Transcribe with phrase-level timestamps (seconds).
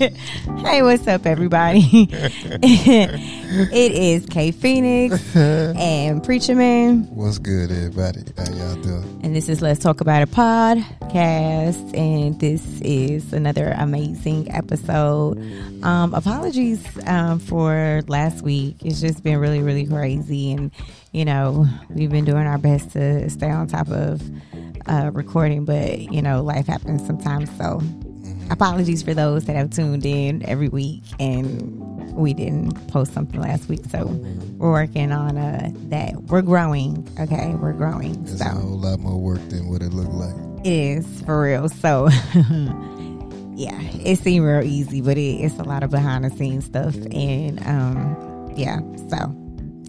[0.60, 2.08] hey, what's up, everybody?
[2.62, 7.02] it is K Phoenix and Preacher Man.
[7.14, 8.22] What's good, everybody?
[8.34, 9.20] How y'all doing?
[9.22, 11.94] And this is Let's Toke About It podcast.
[11.94, 15.36] And this is another amazing episode.
[15.84, 18.76] Um, apologies um, for last week.
[18.82, 20.52] It's just been really, really crazy.
[20.52, 20.70] And,
[21.12, 24.22] you know, we've been doing our best to stay on top of
[24.86, 27.54] uh, recording, but, you know, life happens sometimes.
[27.58, 27.82] So,
[28.50, 31.78] apologies for those that have tuned in every week and
[32.14, 33.80] we didn't post something last week.
[33.90, 34.06] So
[34.58, 36.14] we're working on uh, that.
[36.24, 37.08] We're growing.
[37.18, 38.20] Okay, we're growing.
[38.22, 40.34] It's so a whole lot more work than what it looked like.
[40.66, 41.68] it is for real.
[41.68, 42.08] So
[43.54, 46.94] yeah, it seemed real easy, but it, it's a lot of behind the scenes stuff.
[47.12, 49.34] And um, yeah, so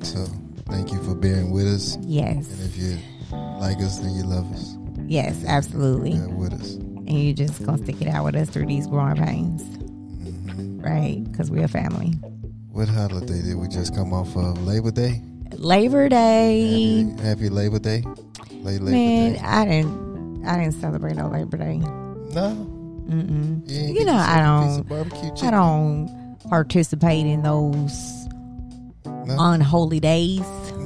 [0.03, 0.25] So
[0.69, 1.97] thank you for bearing with us.
[2.01, 2.97] yes, And if you
[3.59, 4.77] like us, then you love us.
[5.07, 6.19] yes, absolutely.
[6.33, 6.77] With us.
[7.11, 9.61] And you just gonna stick it out with us through these growing pains,
[10.81, 11.21] right?
[11.29, 12.11] Because we're a family.
[12.71, 14.65] What holiday did we just come off of?
[14.65, 15.21] Labor Day?
[15.57, 17.03] Labor Day.
[17.03, 18.01] Happy, happy Labor Day?
[18.61, 19.39] Late Labor Man, Day?
[19.39, 20.45] I didn't.
[20.47, 21.79] I didn't celebrate no Labor Day.
[21.79, 22.55] No.
[23.09, 23.69] Mm-mm.
[23.69, 25.31] You, You know, I don't- barbecue?
[25.45, 28.25] I don't participate in those
[29.03, 29.35] No?
[29.37, 30.39] unholy days.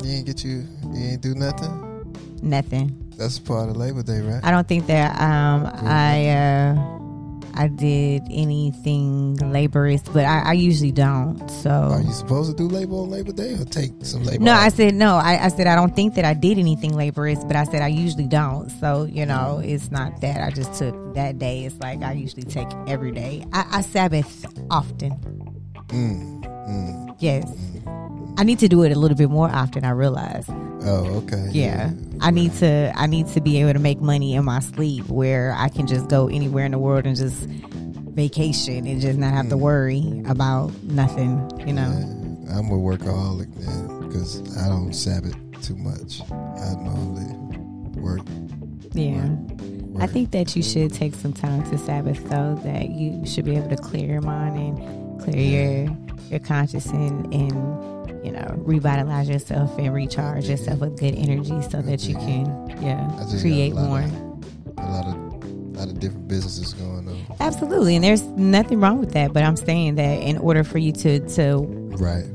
[0.04, 2.16] you ain't get you, you ain't do nothing?
[2.42, 3.05] Nothing.
[3.18, 4.44] That's part of Labor Day, right?
[4.44, 6.96] I don't think that um I uh
[7.58, 11.50] I did anything laborious, but I, I usually don't.
[11.50, 14.52] So are you supposed to do labor on Labor Day or take some labor no,
[14.52, 14.60] off?
[14.60, 15.16] I said no.
[15.16, 17.88] I, I said I don't think that I did anything laborious, but I said I
[17.88, 18.70] usually don't.
[18.70, 21.66] So you know, it's not that I just took that day.
[21.66, 23.46] It's like I usually take every day.
[23.54, 25.12] I, I Sabbath often.
[25.88, 27.16] Mm, mm.
[27.20, 27.50] Yes.
[28.38, 30.46] I need to do it a little bit more often, I realize.
[30.50, 31.50] Oh, okay.
[31.52, 31.92] Yeah.
[32.22, 35.54] I need to I need to be able to make money in my sleep where
[35.58, 37.48] I can just go anywhere in the world and just
[38.16, 39.62] vacation and just not have to mm.
[39.62, 41.90] worry about nothing, you know.
[41.90, 46.22] Yeah, I'm a workaholic man, because I don't Sabbath too much.
[46.32, 47.36] I normally
[48.00, 48.22] work.
[48.94, 49.28] Yeah.
[49.28, 50.04] work.
[50.04, 53.56] I think that you should take some time to Sabbath though, that you should be
[53.56, 55.98] able to clear your mind and clear your
[56.30, 57.95] your conscience and, and
[58.26, 62.46] you know, revitalize yourself and recharge yourself with good energy so that you can
[62.82, 64.02] yeah, create more.
[64.02, 64.14] Of,
[64.78, 65.16] a lot of
[65.76, 67.26] lot of different businesses going on.
[67.40, 69.34] Absolutely, and there's nothing wrong with that.
[69.34, 71.60] But I'm saying that in order for you to to
[71.98, 72.26] Right.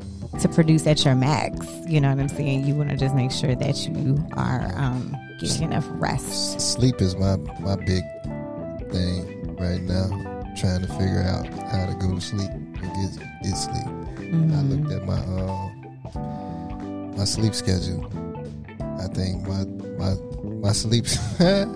[0.40, 3.30] to produce at your max, you know what I'm saying, you want to just make
[3.32, 6.60] sure that you are um, getting enough rest.
[6.60, 8.02] Sleep is my my big
[8.90, 10.26] thing right now.
[10.56, 13.86] Trying to figure out how to go to sleep and get get sleep.
[14.18, 14.68] I Mhm.
[14.70, 15.79] looked at my um
[17.16, 18.04] my sleep schedule.
[19.00, 19.64] I think my
[19.98, 20.14] my
[20.60, 21.04] my sleep
[21.38, 21.66] that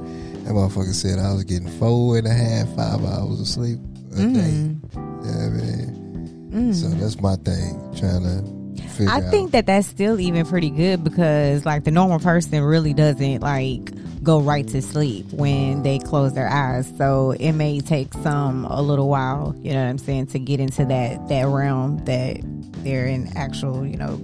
[0.47, 3.79] motherfucker said I was getting four and a half, five hours of sleep
[4.13, 4.23] a day.
[4.25, 4.81] Mm.
[5.25, 6.51] Yeah, man.
[6.53, 6.75] Mm.
[6.75, 9.31] So that's my thing, trying to figure I out.
[9.31, 13.91] think that that's still even pretty good because like the normal person really doesn't like
[14.25, 16.91] go right to sleep when they close their eyes.
[16.97, 20.61] So it may take some a little while, you know what I'm saying, to get
[20.61, 22.39] into that that realm that
[22.83, 24.21] they're in actual, you know,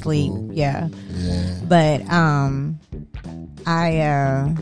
[0.00, 0.32] sleep.
[0.50, 0.88] Yeah.
[1.10, 1.60] Yeah.
[1.64, 2.78] But um
[3.66, 4.52] I uh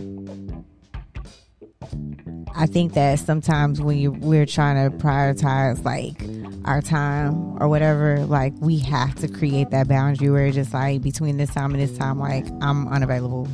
[2.57, 6.23] I think that sometimes when you we're trying to prioritize like
[6.65, 11.03] our time or whatever, like we have to create that boundary where it's just like
[11.03, 13.49] between this time and this time, like I'm unavailable.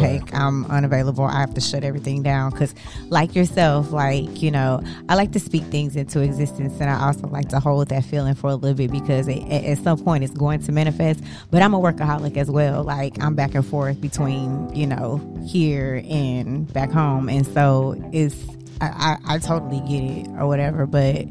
[0.00, 1.24] Like I'm unavailable.
[1.24, 2.74] I have to shut everything down because,
[3.08, 7.26] like yourself, like you know, I like to speak things into existence, and I also
[7.28, 10.24] like to hold that feeling for a little bit because it, at, at some point
[10.24, 11.22] it's going to manifest.
[11.50, 12.82] But I'm a workaholic as well.
[12.82, 18.36] Like I'm back and forth between you know here and back home, and so it's
[18.80, 21.26] I, I, I totally get it or whatever, but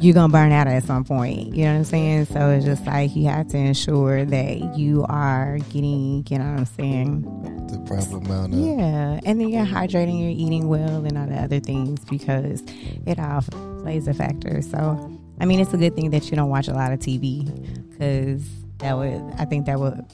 [0.00, 1.54] you're gonna burn out at some point.
[1.54, 2.26] You know what I'm saying?
[2.26, 6.60] So it's just like you have to ensure that you are getting, you know what
[6.60, 7.22] I'm saying?
[7.68, 9.20] The proper amount of Yeah.
[9.24, 12.62] And then you're hydrating, you're eating well and all the other things because
[13.06, 13.42] it all
[13.82, 14.62] plays a factor.
[14.62, 17.44] So I mean it's a good thing that you don't watch a lot of TV
[17.90, 18.42] because
[18.78, 20.04] that would I think that would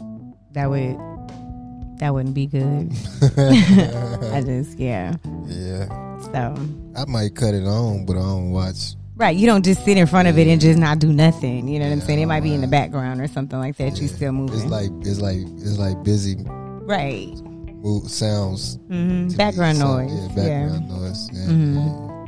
[0.53, 0.99] that would
[1.99, 2.91] that wouldn't be good.
[4.33, 5.15] I just yeah.
[5.47, 6.21] yeah.
[6.21, 6.57] So
[6.97, 8.95] I might cut it on, but I don't watch.
[9.17, 11.69] Right, you don't just sit in front of it and just not do nothing.
[11.69, 12.19] You know what I'm saying?
[12.19, 14.01] It might be in the background or something like that.
[14.01, 14.57] You still moving.
[14.57, 17.29] It's like it's like it's like busy right.
[17.37, 18.77] move, sounds.
[18.89, 20.11] hmm me, Background so- noise.
[20.13, 21.29] Yeah, background noise.
[21.33, 21.77] Yeah, Mhm.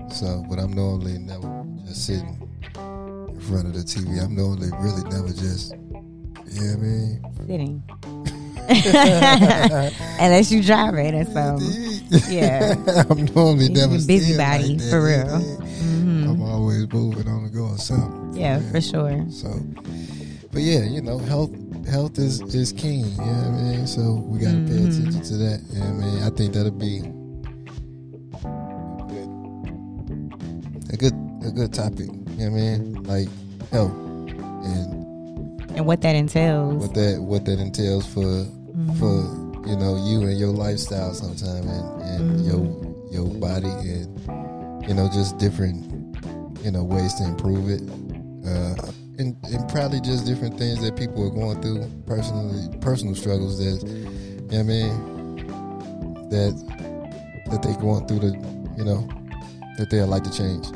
[0.01, 0.09] yeah.
[0.11, 2.39] So, but I'm normally never just sitting
[2.77, 4.23] in front of the TV.
[4.23, 5.75] I'm normally really never just.
[6.49, 7.83] Yeah, I mean, Sitting.
[10.21, 12.01] Unless you driving or something.
[12.31, 12.75] Yeah.
[13.11, 14.91] I'm normally never busybody, like that.
[14.91, 15.66] for real.
[16.37, 18.35] I'm always moving on the go or something.
[18.37, 19.25] Yeah, for sure.
[19.31, 19.49] So,
[20.53, 21.51] but yeah, you know, health
[21.89, 23.05] health is is king.
[23.05, 23.87] You know what I mean?
[23.87, 25.61] So we got to pay attention to that.
[25.73, 26.23] You know I mean?
[26.23, 26.99] I think that'll be
[30.93, 32.09] a good a good topic.
[32.09, 33.03] You know what I mean?
[33.05, 33.29] Like
[33.71, 33.93] health
[34.65, 36.75] and And what that entails.
[36.83, 38.97] what that what that entails for Mhm.
[38.99, 42.47] for you know you and your lifestyle sometime and, and Mhm.
[42.47, 42.63] your
[43.25, 45.85] your body and you know just different
[46.67, 47.83] you know ways to improve it.
[48.45, 53.57] Uh and, and probably just different things that people are going through personally personal struggles
[53.59, 55.47] that you know I mean
[56.29, 56.53] that
[57.51, 58.33] that they're going through the
[58.77, 59.09] you know
[59.79, 60.67] that they'd like to change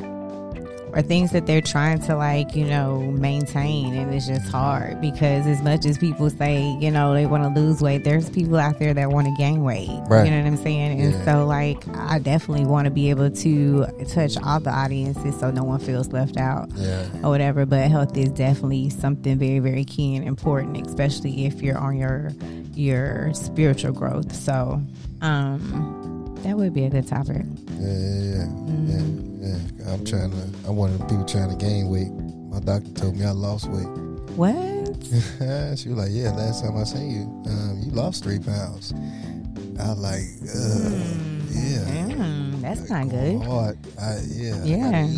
[0.92, 5.46] or things that they're trying to like you know maintain and it's just hard because
[5.46, 8.78] as much as people say you know they want to lose weight there's people out
[8.78, 10.24] there that want to gain weight Right.
[10.24, 11.24] you know what i'm saying and Yeah.
[11.24, 15.62] so like i definitely want to be able to touch all the audiences so no
[15.64, 20.16] one feels left out yeah or whatever but health is definitely something very very key
[20.16, 22.30] and important especially if you're on your
[22.74, 24.80] your spiritual growth so
[25.22, 26.09] um
[26.42, 27.42] that would be a good topic
[27.78, 29.40] yeah yeah yeah, Mhm.
[29.42, 29.92] yeah, yeah.
[29.92, 32.10] I'm trying to I'm one of the people trying to gain weight
[32.50, 33.88] my doctor told me I lost weight
[34.36, 34.56] what
[35.78, 38.92] she was like, "Yeah, last time I seen you, um, you lost three pounds."
[39.78, 40.92] I was like, Ugh,
[41.50, 43.78] "Yeah, Mm, that's Like, not good Hard.
[44.00, 45.08] I, yeah, Yeah.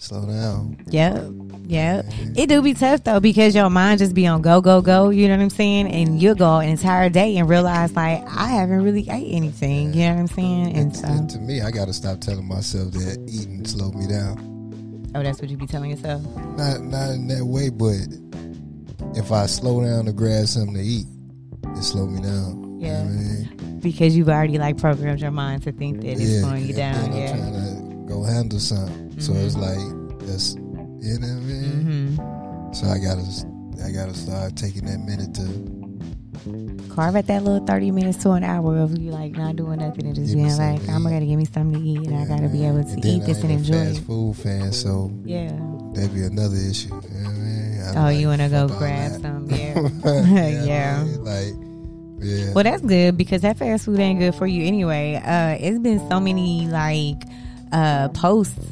[0.00, 0.76] Slow down.
[0.88, 1.22] Yep.
[1.66, 2.04] Yep.
[2.06, 2.32] man.
[2.36, 5.10] It do be tough though because your mind just be on go go go.
[5.10, 5.88] You know what I'm saying?
[5.88, 9.94] And you'll go an entire day and realize like I haven't really ate anything.
[9.94, 10.66] You know what I'm saying?
[10.68, 13.94] And And, so, and to me, I got to stop telling myself that eating slowed
[13.94, 15.10] me down.
[15.14, 16.22] oh, that's what you be telling yourself.
[16.56, 17.96] Not not in that way, but
[19.16, 21.06] if I slow down to grab something to eat,
[21.76, 22.80] it slowed me down.
[22.80, 23.00] You know Yeah.
[23.00, 23.78] I mean?
[23.80, 26.96] Because you've already like programmed your mind to think that it's slowing you down.
[26.96, 27.36] I'm Yeah.
[27.36, 29.44] trying to go handle something, so Mhm.
[29.44, 30.56] it's like that's
[31.02, 32.16] you know what I mean.
[32.16, 33.26] hmm So I gotta,
[33.84, 35.72] I gotta start taking that minute to
[36.94, 40.06] Carve at that little thirty minutes to an hour of you like not doing nothing
[40.06, 42.64] and just being like, I'm gonna give me something to eat and I gotta be
[42.66, 44.04] able to eat this and enjoy fast it.
[44.04, 45.52] food fan, so Yeah.
[45.94, 46.88] that'd be another issue.
[46.88, 47.80] You know what I mean?
[47.82, 49.48] I Oh, like, you wanna go grab some?
[49.50, 49.74] Yeah.
[49.76, 51.04] You know what I Yeah.
[51.04, 51.24] mean?
[51.24, 51.54] Like,
[52.24, 52.52] yeah.
[52.52, 55.14] Well, that's good because that fast food ain't good for you anyway.
[55.24, 57.22] Uh, it's been so many like
[57.72, 58.71] uh, posts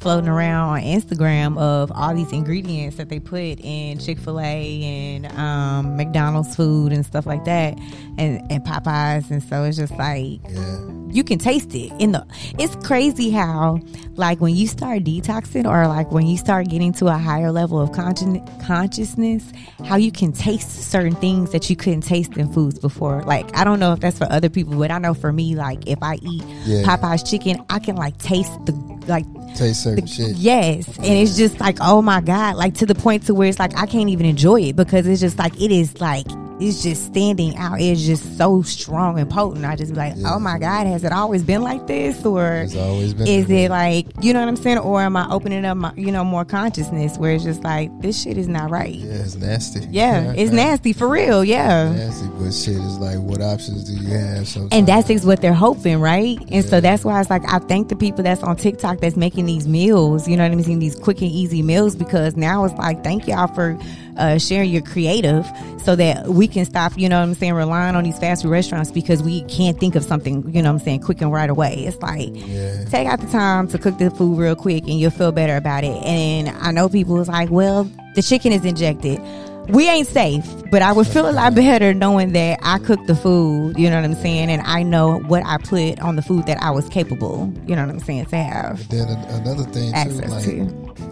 [0.00, 4.82] floating around on Instagram of all these ingredients that they put in Chick Fil A
[4.82, 7.78] and um, McDonald's food and stuff like that,
[8.18, 10.78] and and Popeyes, and so it's just like yeah.
[11.10, 12.26] you can taste it in the
[12.58, 13.78] it's crazy how
[14.16, 17.80] like when you start detoxing or like when you start getting to a higher level
[17.80, 19.52] of consci- consciousness
[19.86, 23.64] how you can taste certain things that you couldn't taste in foods before like i
[23.64, 26.16] don't know if that's for other people but i know for me like if i
[26.16, 26.82] eat Yeah.
[26.84, 28.72] popeye's chicken i can like taste the
[29.10, 30.36] like Taste certain the- shit.
[30.36, 33.58] yes and it's just like oh my god like to the point to where it's
[33.58, 36.26] like i can't even enjoy it because it's just like it is like
[36.60, 40.34] it's just standing out it's just so strong and potent i just be like Yeah.
[40.34, 43.26] oh my god has it always been like this or It's always been.
[43.26, 43.64] is that way.
[43.64, 46.24] it like you know what i'm saying or am i opening up my you know
[46.24, 49.86] more consciousness where it's just like this shit is not right Yeah, it's nasty.
[49.90, 54.08] yeah it's nasty for real yeah nasty, but shit is like, what options do you
[54.16, 54.46] have?
[54.46, 54.72] Sometimes?
[54.72, 56.38] and that's what they're hoping, right?
[56.50, 59.46] And so that's why it's like I thank the people that's on TikTok that's making
[59.46, 62.74] these meals, you know what I mean, these quick and easy meals because now it's
[62.74, 63.76] like thank y'all for
[64.20, 65.46] uh, sharing your creative
[65.82, 68.50] so that we can stop, you know what I'm saying, relying on these fast food
[68.50, 71.50] restaurants because we can't think of something, you know what I'm saying, quick and right
[71.50, 71.84] away.
[71.86, 72.84] It's like yeah.
[72.84, 75.84] take out the time to cook the food real quick and you'll feel better about
[75.84, 75.96] it.
[76.04, 79.20] And I know people is like, well, the chicken is injected.
[79.68, 83.14] We ain't safe, but I would feel a lot better knowing that I cooked the
[83.14, 86.46] food, you know what I'm saying, and I know what I put on the food
[86.46, 90.26] that I was capable, you know what I'm saying, to have Then another thing too,
[90.26, 90.64] like to.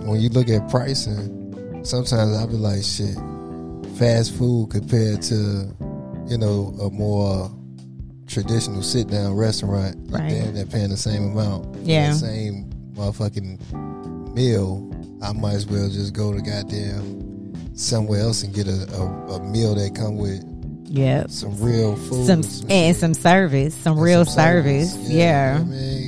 [0.09, 1.48] when you look at pricing,
[1.88, 3.16] sometimes I'll be like, shit,
[3.97, 5.75] fast food compared to,
[6.28, 7.50] you know, a more
[8.26, 10.28] traditional sit down restaurant, you Right.
[10.28, 11.75] damn near paying the same amount.
[11.85, 12.12] Yeah.
[12.12, 14.85] The same motherfucking meal.
[15.23, 19.40] I might as well just go to goddamn somewhere else and get a, a, a
[19.45, 20.45] meal that come with
[20.90, 21.30] Yep.
[21.30, 22.26] some real food.
[22.26, 22.97] Some and and shit.
[22.97, 24.97] some service, some And real some service.
[25.09, 26.08] Yeah, I mean,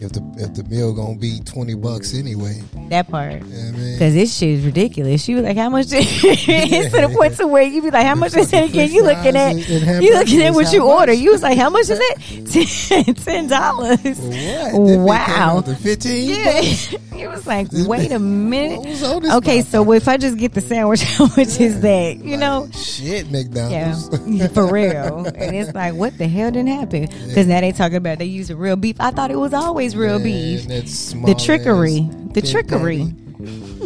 [0.00, 3.32] if the if the meal gonna be twenty bucks anyway, that part.
[3.32, 3.98] you know I mean?
[3.98, 5.22] Cause this shit is ridiculous.
[5.24, 8.14] She was like, "How much?" it's to the point to where you be like, "How
[8.14, 10.80] much is it again?" You looking at Fries and- and you looking at what you
[10.80, 11.12] how order.
[11.12, 13.98] You was like, "How much is it?" Ten dollars.
[14.00, 14.34] For what?
[14.34, 15.24] That bitch Wow.
[15.26, 16.30] came out to fifteen.
[16.30, 16.94] Yeah, bucks?
[17.18, 18.78] It was like, wait a minute.
[18.78, 22.18] What was on Okay, so if I just get the sandwich, how much is that?
[22.22, 22.68] You know?
[22.72, 24.52] shit, Yeah, McDonald's.
[24.54, 25.26] for real.
[25.26, 27.06] And it's like, what the hell didn't happen?
[27.26, 28.96] Because now they talking about they using real beef.
[29.00, 30.66] I thought it was always real beef.
[30.68, 32.98] The trickery, the trickery.
[32.98, 33.24] patty.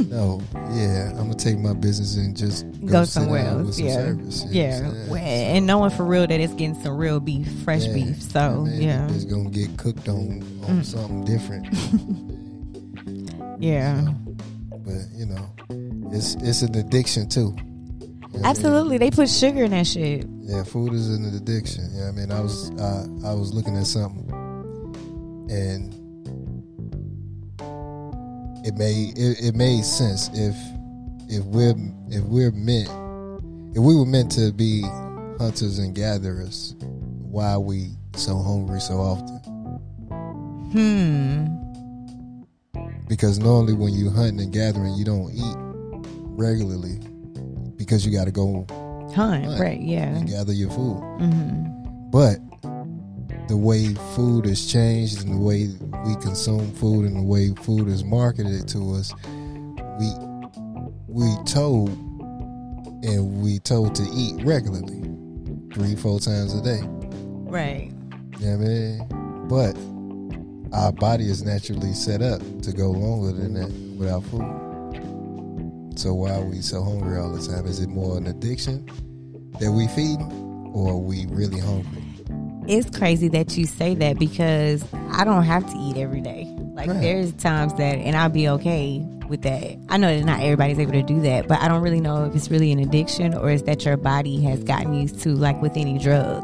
[0.08, 0.40] No,
[0.72, 3.76] yeah, I'm gonna take my business and just go, Go somewhere else.
[3.76, 4.44] some Yeah, service.
[4.48, 4.80] yeah.
[5.08, 7.92] Well, and knowing for real that it's getting some real beef, fresh Yeah.
[7.92, 8.22] beef.
[8.22, 9.14] So yeah, Mm.
[9.14, 11.66] it's gonna get cooked on on something different.
[13.62, 14.02] yeah.
[14.70, 15.48] but you know,
[16.12, 17.40] it's it's an addiction too.
[17.40, 18.44] You know what I mean?
[18.44, 20.26] Absolutely, they put sugar in that shit.
[20.40, 21.88] Yeah, food is an addiction.
[21.92, 24.28] Yeah, I mean, I was uh, I was looking at something,
[25.48, 25.94] and
[28.66, 30.56] it made it, it made sense if
[31.28, 31.74] if we're
[32.08, 32.88] if we're meant
[33.76, 34.82] if we were meant to be
[35.38, 39.38] hunters and gatherers, why are we so hungry so often?
[40.72, 41.61] Hmm.
[43.08, 45.56] Because normally when you hunting and gathering, you don't eat
[46.36, 46.98] regularly
[47.76, 48.64] because you got to go
[49.14, 49.60] Hunt, Hunt.
[49.60, 49.80] right?
[49.80, 50.16] Yeah.
[50.16, 50.96] and gather your food.
[51.20, 52.10] Mm-hmm.
[52.10, 52.38] But
[53.48, 55.68] the way food has changed and the way
[56.06, 59.12] we consume food and the way food is marketed to us,
[59.98, 60.08] we
[61.08, 61.90] we told
[63.04, 65.02] and we told to eat regularly,
[65.74, 66.80] three, four times a day.
[67.50, 67.92] Right.
[68.38, 69.48] You know I mean?
[69.48, 69.72] But
[70.72, 75.98] our body is naturally set up to go longer than that without food.
[75.98, 77.66] So why are we so hungry all the time?
[77.66, 78.86] Is it more an addiction
[79.60, 82.02] that we feeding, or are we really hungry?
[82.66, 86.46] It's crazy that you say that because I don't have to eat every day.
[86.74, 87.00] Like Right.
[87.00, 89.76] there's times that, and I'll be okay with that.
[89.90, 92.34] I know that not everybody's able to do that, but I don't really know if
[92.34, 95.76] it's really an addiction or is that your body has gotten used to, like with
[95.76, 96.42] any drug,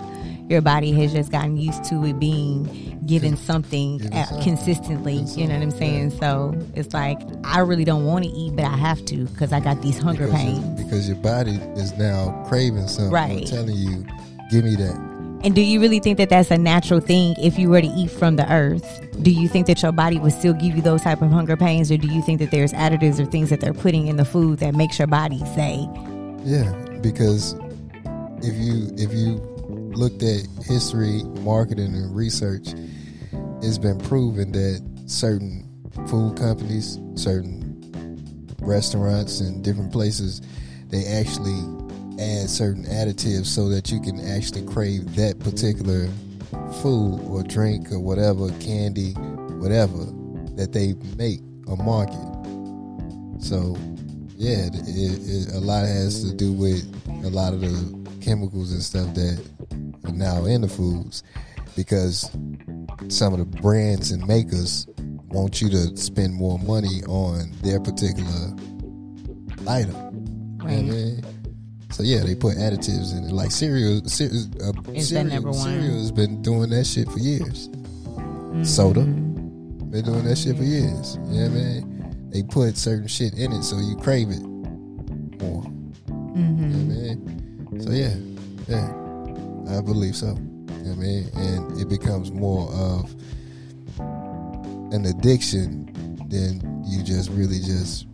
[0.48, 5.14] your body has just gotten used to it being given something uh, Given consistently.
[5.36, 6.10] You know what I'm saying?
[6.18, 9.60] So it's like I really don't want to eat, but I have to because I
[9.60, 10.82] got these hunger because, pains.
[10.82, 13.44] because your body is now craving something, Right.
[13.44, 14.04] or telling you,
[14.50, 15.08] "Give me that."
[15.44, 18.10] And do you really think that that's a natural thing if you were to eat
[18.10, 19.00] from the earth?
[19.22, 21.92] Do you think that your body would still give you those type of hunger pains,
[21.92, 24.58] or do you think that there's additives or things that they're putting in the food
[24.58, 25.88] that makes your body say,
[26.44, 27.54] Yeah, because
[28.42, 29.40] if you if you
[29.92, 32.68] looked at history, marketing, and research,
[33.62, 35.68] it's been proven that certain
[36.08, 37.64] food companies, certain
[38.60, 40.42] restaurants, and different places,
[40.88, 41.58] they actually
[42.20, 46.08] add certain additives so that you can actually crave that particular
[46.82, 49.12] food or drink or whatever candy,
[49.58, 50.04] whatever
[50.56, 52.16] that they make or market.
[53.40, 53.76] So
[54.36, 56.84] yeah, it, it, a lot has to do with
[57.24, 57.97] a lot of the
[58.32, 59.42] chemicals and stuff that
[60.04, 61.22] are now in the foods
[61.76, 62.30] because
[63.08, 64.86] some of the brands and makers
[65.28, 68.52] want you to spend more money on their particular
[69.66, 69.94] item.
[69.96, 70.84] You know what I Right.
[70.84, 71.24] mean?
[71.90, 74.02] So yeah, they put additives in it, like cereal.
[74.04, 75.58] cereal, uh, cereal, number one?
[75.60, 77.70] cereal has been doing that shit for years.
[78.62, 79.90] Soda, Mm-hmm.
[79.90, 81.16] been doing that shit for years.
[81.30, 82.28] You know what I mean?
[82.30, 84.42] They put certain shit in it so you crave it
[85.40, 85.64] more.
[87.88, 88.14] So yeah,
[88.68, 90.26] yeah, I believe so.
[90.26, 91.30] You know I mean?
[91.34, 93.10] And it becomes more of
[94.92, 95.86] an addiction
[96.28, 98.06] than you just really just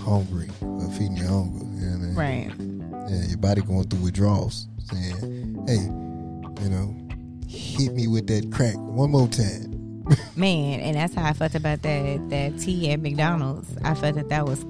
[0.00, 1.64] hungry or feeding your hunger.
[1.64, 2.90] You know what I mean?
[2.90, 3.10] right?
[3.12, 5.84] Yeah, your body going through withdrawals, saying, "Hey,
[6.64, 6.92] you know,
[7.46, 10.02] hit me with that crack one more time."
[10.34, 13.72] Man, and that's how I felt about that that tea at McDonald's.
[13.84, 14.66] I felt that that was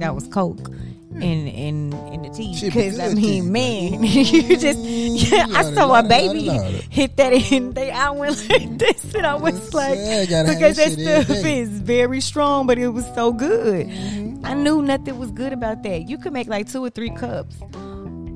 [0.00, 0.72] that was Coke.
[1.20, 5.98] In in in the tea because I mean, but- man, you just yeah, I saw
[5.98, 6.48] a baby
[6.90, 7.74] hit that in.
[7.74, 11.68] They I went like this, and I was like, Yeah, because that that stuff is
[11.68, 13.86] very strong, but it was so good.
[13.86, 14.46] Mm-hmm.
[14.46, 16.08] I knew nothing was good about that.
[16.08, 17.56] You could make like two or three cups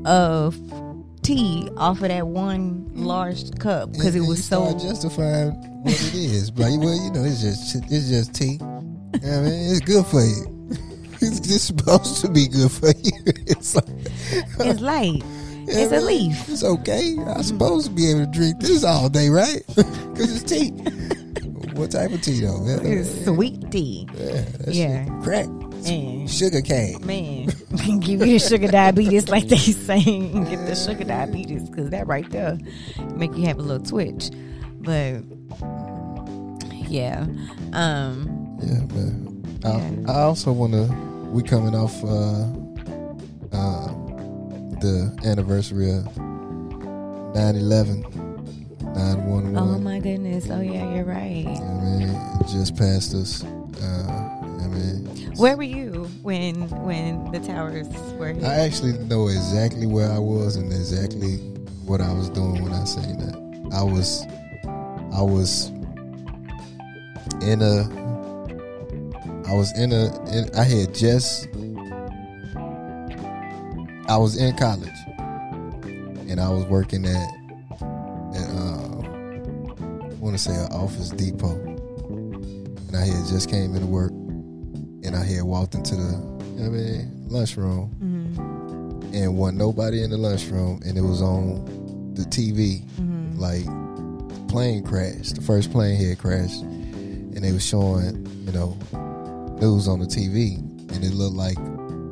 [0.05, 0.55] of
[1.23, 4.79] tea off of that one large cup because it was you so.
[4.79, 5.51] justifying
[5.83, 6.51] what it is.
[6.51, 8.53] But well, you know, it's just it's just tea.
[8.53, 10.57] You know what I mean, it's good for you.
[11.21, 13.13] It's just supposed to be good for you.
[13.47, 13.85] It's like,
[14.67, 15.23] It's light.
[15.23, 16.29] you It's a what I mean?
[16.31, 16.49] leaf.
[16.49, 17.17] It's okay.
[17.27, 19.63] I'm supposed to be able to drink this all day, right?
[19.77, 20.71] Because it's tea.
[21.77, 22.65] what type of tea though?
[22.67, 24.09] Yeah, It's sweet tea.
[24.17, 25.05] yeah, Yeah.
[25.23, 25.49] crack.
[25.85, 26.27] Man.
[26.27, 27.05] Sugar cane.
[27.07, 27.47] Man,
[28.01, 30.45] give you the sugar diabetes like they saying.
[30.45, 32.59] Get the sugar diabetes because that right there
[33.15, 34.31] make you have a little twitch.
[34.81, 35.23] But
[36.91, 37.27] yeah,
[37.73, 39.26] um, Yeah, man.
[39.65, 40.87] I, I also want to.
[41.31, 42.47] We coming off uh,
[43.53, 43.89] uh,
[44.81, 46.05] the anniversary of
[47.35, 48.15] 9-11,
[48.95, 49.57] 911.
[49.57, 51.47] oh my goodness, oh yeah, you're right.
[51.47, 52.09] I mean,
[52.41, 53.43] it just passed us.
[53.45, 54.27] Uh,
[54.77, 57.89] mean, Where were you when when the towers
[58.19, 58.45] were hit?
[58.45, 61.37] I actually know exactly where I was and exactly
[61.85, 63.37] what I was doing when I say that.
[63.73, 64.25] I was,
[65.13, 65.69] I was
[67.43, 68.06] in a,
[69.47, 71.47] I was in a, in, I had just,
[74.09, 74.89] I was in college,
[76.29, 77.29] and I was working at,
[78.35, 79.05] at um,
[80.11, 85.15] I want to say an Office Depot, and I had just came into work, and
[85.15, 87.91] I had walked into the, you know what I mean, lunchroom.
[88.03, 93.39] Mhm, and wasn't nobody in the lunchroom, and it was on the TV, mhm.
[93.39, 93.65] like
[94.49, 95.37] plane crashed.
[95.37, 98.77] The first plane had crashed, and they was showing, you know,
[99.61, 100.59] news on the TV,
[100.95, 101.57] and it looked like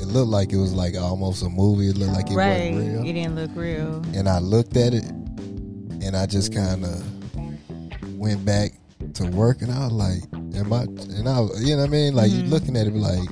[0.00, 1.88] it looked like it was like almost a movie.
[1.88, 2.74] It looked like it right.
[2.74, 3.06] wasn't real.
[3.06, 4.02] It didn't look real.
[4.14, 7.02] And I looked at it, and I just kind of
[8.18, 8.72] went back
[9.14, 10.22] to work, and I was like,
[10.56, 12.14] "Am I?" And I, you know what I mean?
[12.14, 12.50] Like you Mhm.
[12.50, 13.28] looking at it, like,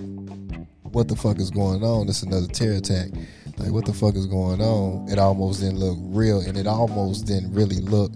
[0.93, 3.11] "What the fuck is going on?" This another terror attack.
[3.59, 5.09] Like, what the fuck is going on?
[5.11, 8.13] It almost didn't look real, and it almost didn't really look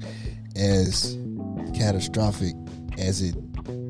[0.56, 1.16] as
[1.74, 2.54] catastrophic
[2.98, 3.34] as it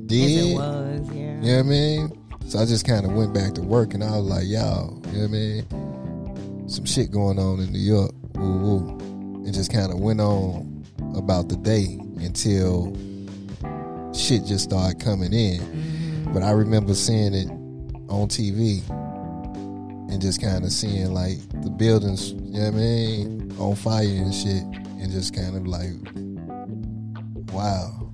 [0.06, 0.38] did.
[0.38, 1.25] As it was, yeah.
[1.43, 2.23] You know what I mean?
[2.49, 5.12] So I just kind of went back to work and I was like, y'all, you
[5.12, 6.69] know what I mean?
[6.69, 8.12] Some shit going on in New York.
[8.35, 8.99] Woo woo.
[9.45, 10.85] And just kind of went on
[11.16, 12.97] about the day until
[14.14, 15.61] shit just started coming in.
[15.61, 16.33] Mhm.
[16.35, 17.49] But I remember seeing it
[18.09, 18.83] on TV
[20.11, 24.07] and just kind of seeing like the buildings, you know what I mean, on fire
[24.07, 24.62] and shit.
[24.62, 25.93] And just kind of like,
[27.52, 28.11] wow.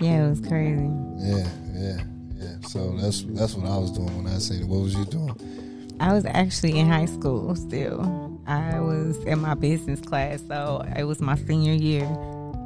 [0.00, 0.90] Yeah, it was crazy.
[1.18, 2.00] Yeah, yeah,
[2.38, 2.68] yeah.
[2.68, 4.68] So that's that's what I was doing when I seen it.
[4.68, 5.96] What was you doing?
[6.00, 8.38] I was actually in high school still.
[8.46, 12.06] I was in my business class, so it was my senior year,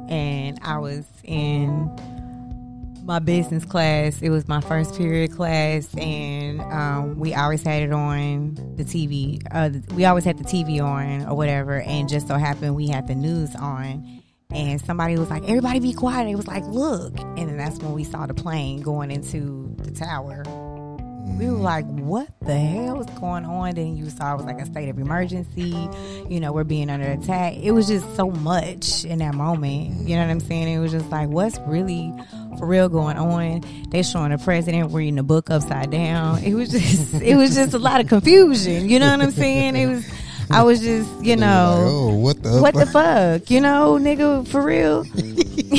[0.07, 1.89] and I was in
[3.03, 4.21] my business class.
[4.21, 9.41] It was my first period class, and um, we always had it on the TV.
[9.51, 13.07] Uh, we always had the TV on or whatever, and just so happened we had
[13.07, 14.21] the news on.
[14.51, 17.93] And somebody was like, "Everybody be quiet." It was like, "Look!" And then that's when
[17.93, 19.99] we saw the plane going into the mm.
[19.99, 20.43] tower
[21.37, 21.61] we were mm.
[21.61, 23.75] like, what the hell is going on?
[23.75, 25.89] Then you saw it was like a state of emergency.
[26.29, 27.55] You know, we're being under attack.
[27.55, 30.07] It was just so much in that moment.
[30.07, 30.47] You know what I'm mm.
[30.47, 30.67] saying?
[30.67, 32.13] It was just like, what's really
[32.57, 33.63] for real going on?
[33.89, 36.43] They showing the president reading the book upside down.
[36.43, 38.89] It was just, it was just a lot of confusion.
[38.89, 39.75] You know what I'm saying?
[39.75, 40.05] It was,
[40.53, 44.61] I was just, you know oh, what the what the fuck, you know, nigga, for
[44.61, 45.01] real.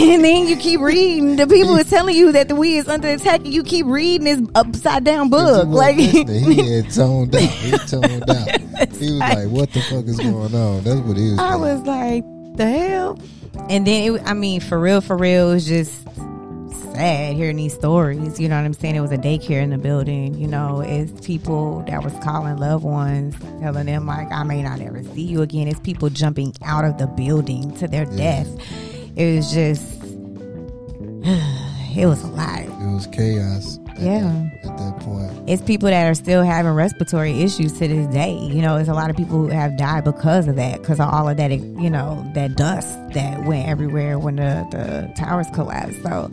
[0.02, 1.36] and then you keep reading.
[1.36, 4.24] The people is telling you that the we is under attack, and you keep reading
[4.24, 5.68] this upside down book.
[5.68, 7.40] Like, he had zoned out.
[7.40, 8.60] He zoned out.
[8.94, 11.38] He was like, "What the fuck is going on?" That's what he was.
[11.38, 11.60] I doing.
[11.60, 12.24] was like,
[12.56, 13.18] the hell.
[13.70, 15.92] And then, it, I mean, for real, for real, it was just
[16.94, 18.38] sad hearing these stories.
[18.40, 18.94] You know what I'm saying?
[18.96, 20.34] It was a daycare in the building.
[20.34, 24.80] You know, it's people that was calling loved ones, telling them like, I may not
[24.80, 25.68] ever see you again.
[25.68, 28.44] It's people jumping out of the building to their Yeah.
[28.44, 28.48] death.
[29.16, 29.82] It was just,
[31.96, 32.60] it was a lot.
[32.60, 33.78] It was chaos.
[33.90, 34.20] At Yeah.
[34.62, 35.48] That, at that point.
[35.48, 38.32] It's people that are still having respiratory issues to this day.
[38.36, 41.08] You know, it's a lot of people who have died because of that, because of
[41.12, 46.02] all of that, you know, that dust that went everywhere when the, the towers collapsed.
[46.02, 46.30] So,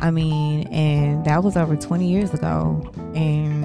[0.00, 2.90] I mean, and that was over 20 years ago.
[3.14, 3.64] And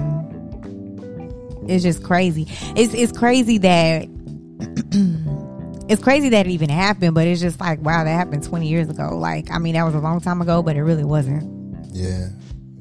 [1.70, 2.46] it's just crazy.
[2.76, 4.06] It's, it's crazy that.
[5.88, 8.88] It's crazy that it even happened, but it's just like, wow, that happened 20 years
[8.88, 9.16] ago.
[9.16, 11.44] Like, I mean, that was a long time ago, but it really wasn't.
[11.94, 12.26] Yeah,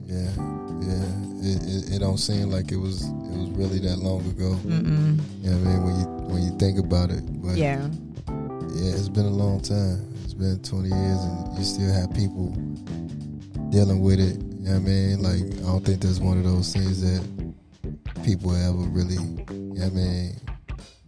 [0.07, 0.31] yeah,
[0.81, 1.05] yeah.
[1.43, 3.03] It, it, it don't seem like it was.
[3.03, 4.57] It was really that long ago.
[4.65, 5.19] Mm-mm.
[5.43, 5.83] You know what I mean?
[5.83, 7.87] When you when you think about it, but Yeah.
[8.73, 10.11] yeah, it's been a long time.
[10.23, 12.55] It's been 20 years, and you still have people
[13.75, 14.37] dealing with it.
[14.39, 15.21] You know what I mean?
[15.21, 17.53] Like, I don't think that's one of those things that
[18.23, 20.39] people ever really, you know what I mean,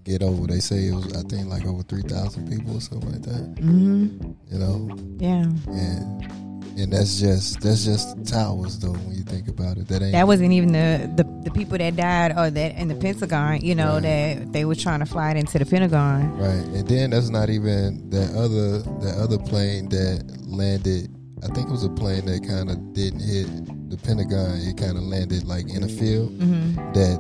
[0.04, 0.48] get over.
[0.48, 3.56] They say it was, I think, like over 3,000 people or something like that.
[3.56, 4.32] Mm-hmm.
[4.52, 5.46] You know, Yeah.
[5.74, 6.34] and
[6.78, 8.92] and that's just that's just towers though.
[8.92, 11.96] When you think about it, that ain't That wasn't even the, the, the people that
[11.96, 14.04] died or that in the Pentagon, you know, Right.
[14.04, 16.38] that they were trying to fly it into the Pentagon.
[16.38, 21.10] Right, and then that's not even that other that other plane that landed.
[21.44, 23.48] I think it was a plane that kind of didn't hit
[23.90, 24.60] the Pentagon.
[24.62, 26.32] It kind of landed like in a field.
[26.42, 27.20] hmm That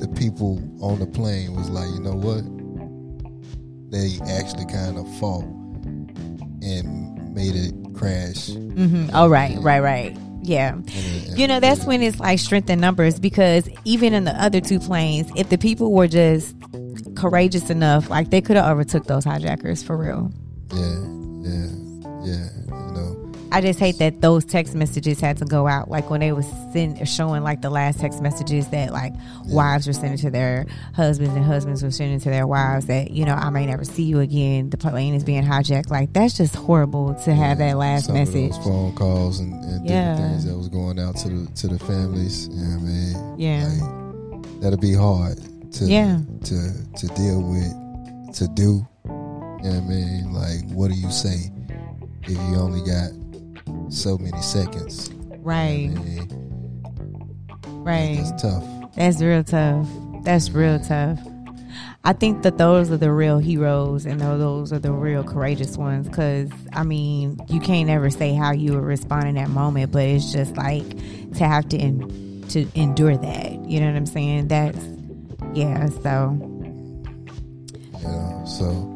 [0.00, 2.42] the people on the plane was like, you know what?
[3.90, 5.44] They actually kind of fought
[6.62, 8.48] and made it crash.
[8.48, 10.16] hmm Oh, right, right, right.
[10.42, 10.76] Yeah.
[11.36, 14.78] You know, that's when it's like strength in numbers because even in the other two
[14.80, 16.54] planes, if the people were just
[17.16, 20.30] courageous enough, like they could have overtook those hijackers for real.
[20.72, 21.00] yeah,
[21.48, 21.68] yeah,
[22.26, 22.48] yeah.
[23.54, 25.88] I just hate that those text messages had to go out.
[25.88, 29.12] Like when they was send, showing like the last text messages that like
[29.46, 33.24] wives were sending to their husbands and husbands were sending to their wives that you
[33.24, 34.70] know I may never see you again.
[34.70, 35.88] The plane is being hijacked.
[35.90, 38.52] Like that's just horrible to have that last Some message.
[38.64, 40.14] phone calls and, and Yeah.
[40.14, 42.48] different things that was going out to the to the families.
[42.48, 43.38] You know what I mean?
[43.38, 43.68] Yeah.
[43.68, 45.38] Like, that'll be hard
[45.74, 46.18] to Yeah.
[46.44, 48.84] to to deal with, to do.
[49.04, 49.10] You
[49.70, 50.32] know what I mean?
[50.32, 51.50] Like, what do you say
[52.24, 53.10] if you only got
[53.94, 55.10] so many seconds?
[55.38, 56.28] Right, I mean,
[57.84, 58.18] right.
[58.18, 58.64] It's tough.
[58.96, 59.88] That's real tough.
[60.22, 61.18] That's real tough.
[62.06, 66.06] I think that those are the real heroes and those are the real courageous ones.
[66.08, 70.02] Because, I mean, you can't ever say how you would respond in that moment, but
[70.02, 70.86] it's just like
[71.34, 73.64] to have to, en- to endure that.
[73.64, 74.48] You know what I'm saying?
[74.48, 74.78] That's,
[75.54, 76.38] yeah, so,
[78.00, 78.90] You know, so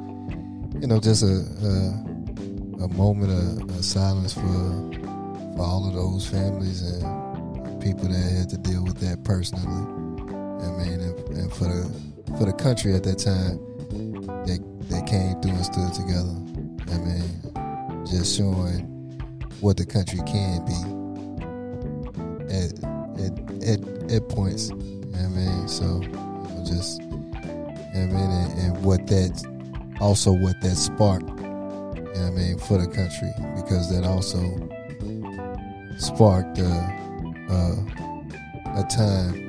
[0.80, 1.26] you know, just a
[1.62, 4.88] a, a moment of, of silence for
[5.61, 9.64] all of those families and people that had to deal with that personally.
[9.66, 13.59] I mean, and, and for the for the country at that time,
[14.47, 16.37] they that came through and stood together.
[16.92, 18.85] I mean, just showing
[19.61, 20.79] what the country can be
[22.53, 22.73] at
[23.18, 24.71] at at, at points.
[24.71, 26.01] I mean, so
[26.64, 31.29] just I mean, and, and what that also what that sparked.
[31.29, 34.40] You know what I mean for the country because that also
[35.98, 36.88] sparked uh,
[37.50, 37.76] uh,
[38.76, 39.48] a time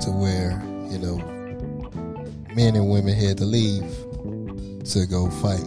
[0.00, 1.16] to where you know
[2.54, 3.84] men and women had to leave
[4.84, 5.66] to go fight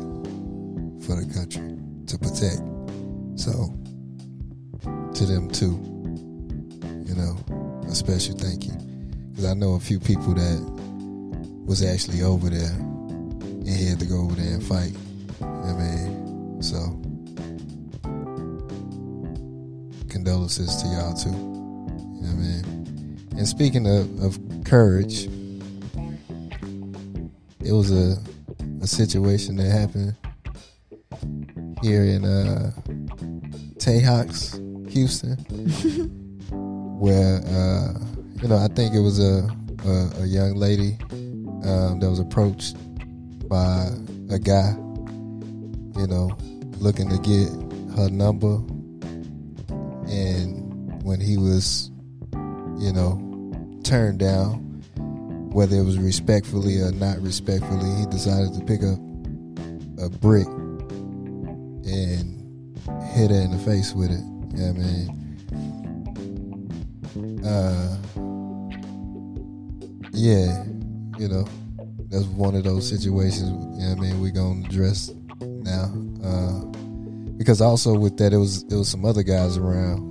[1.06, 2.62] for the country to protect.
[3.36, 3.74] So
[5.14, 5.78] to them too,
[7.06, 7.38] you know,
[7.88, 8.74] a special thank you
[9.30, 10.60] because I know a few people that
[11.66, 14.94] was actually over there and had to go over there and fight.
[15.42, 16.09] I mean,
[20.20, 21.30] condolences to y'all too.
[21.30, 23.28] You know what I mean?
[23.38, 25.28] And speaking of, of courage,
[27.64, 28.18] it was a
[28.82, 30.16] a situation that happened
[31.82, 32.72] here in uh
[33.78, 34.60] Tejox,
[34.92, 35.38] Houston,
[37.00, 37.94] where uh,
[38.42, 39.48] you know I think it was a
[39.86, 40.98] a, a young lady
[41.64, 42.76] um, that was approached
[43.48, 43.88] by
[44.30, 44.76] a guy,
[45.98, 46.30] you know,
[46.80, 47.50] looking to get
[47.96, 48.60] her number,
[51.10, 51.90] when he was,
[52.78, 53.18] you know,
[53.84, 54.58] turned down,
[55.52, 59.00] whether it was respectfully or not respectfully, he decided to pick up
[60.00, 60.46] a brick
[61.88, 62.78] and
[63.16, 64.22] hit her in the face with it.
[64.54, 65.10] You know I mean?
[67.44, 67.98] Uh,
[70.14, 70.64] yeah,
[71.18, 71.48] you know,
[72.12, 73.50] that's one of those situations.
[73.80, 74.22] You know I mean?
[74.22, 75.92] We're gonna address now,
[76.24, 76.66] uh,
[77.36, 80.09] because also with that, it was it was some other guys around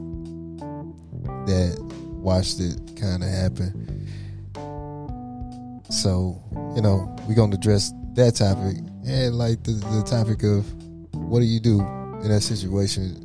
[1.49, 1.79] that
[2.23, 4.07] watched it kind of happen.
[5.91, 6.41] So
[6.77, 10.65] you know, we're gonna address that topic and like the, the topic of
[11.15, 11.81] what do you do
[12.23, 13.25] in that situation?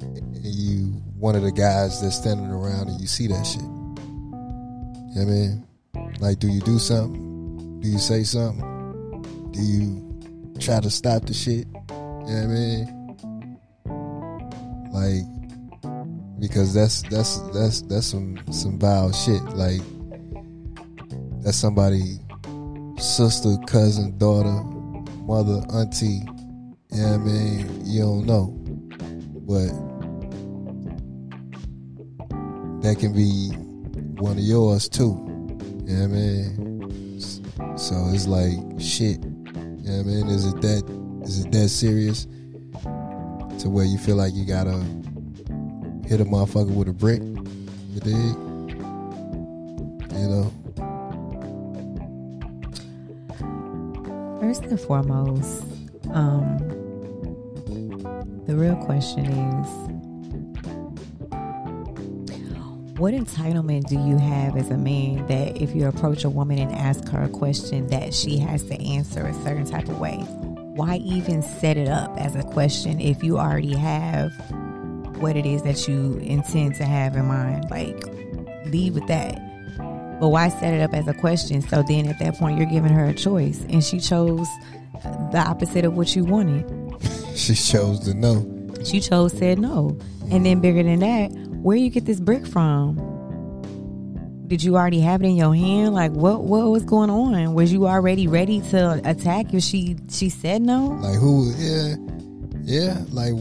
[0.00, 3.62] And you one of the guys that's standing around and you see that shit.
[3.62, 5.66] You know what I mean?
[6.20, 7.80] Like, do you do something?
[7.80, 9.50] Do you say something?
[9.52, 11.66] Do you try to stop the shit?
[11.66, 13.02] You know what I mean?
[14.92, 15.41] Like,
[16.42, 19.40] because that's that's um, that's that's some some vile shit.
[19.54, 19.80] Like,
[21.40, 22.18] that's somebody
[22.98, 24.60] sister, cousin, daughter,
[25.22, 26.26] mother, auntie.
[26.90, 27.86] You know what I mean?
[27.86, 28.46] You don't know,
[29.46, 29.70] but
[32.82, 33.50] that can be
[34.20, 35.14] one of yours too.
[35.86, 37.20] You know what I mean?
[37.78, 39.22] So it's like shit.
[39.22, 40.26] You know what I mean?
[40.28, 42.26] Is it that is it that serious?
[43.60, 44.84] To where you feel like you gotta
[46.12, 47.22] hit a motherfucker with a brick?
[47.22, 48.36] You dig?
[50.12, 50.52] You know?
[54.42, 55.62] First and foremost,
[56.12, 56.58] um,
[58.44, 59.66] the real question is
[62.98, 66.72] what entitlement do you have as a man that if you approach a woman and
[66.72, 70.18] ask her a question that she has to answer a certain type of way?
[70.74, 74.30] Why even set it up as a question if you already have
[75.22, 77.70] what it is that you intend to have in mind?
[77.70, 78.04] Like,
[78.66, 79.40] leave with that.
[80.20, 81.62] But why set it up as a question?
[81.62, 84.48] So then at that point, you're giving her a choice, and she chose
[85.32, 86.70] the opposite of what you wanted.
[87.34, 88.46] She chose to know.
[88.84, 89.98] She chose said no.
[90.30, 91.32] And then bigger than that,
[91.62, 92.96] where you get this brick from?
[94.48, 95.94] Did you already have it in your hand?
[95.94, 97.54] Like what what was going on?
[97.54, 100.88] Was you already ready to attack if she she said no?
[101.00, 101.96] Like who yeah.
[102.64, 103.32] Yeah, like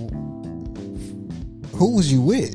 [1.81, 2.53] who was you with?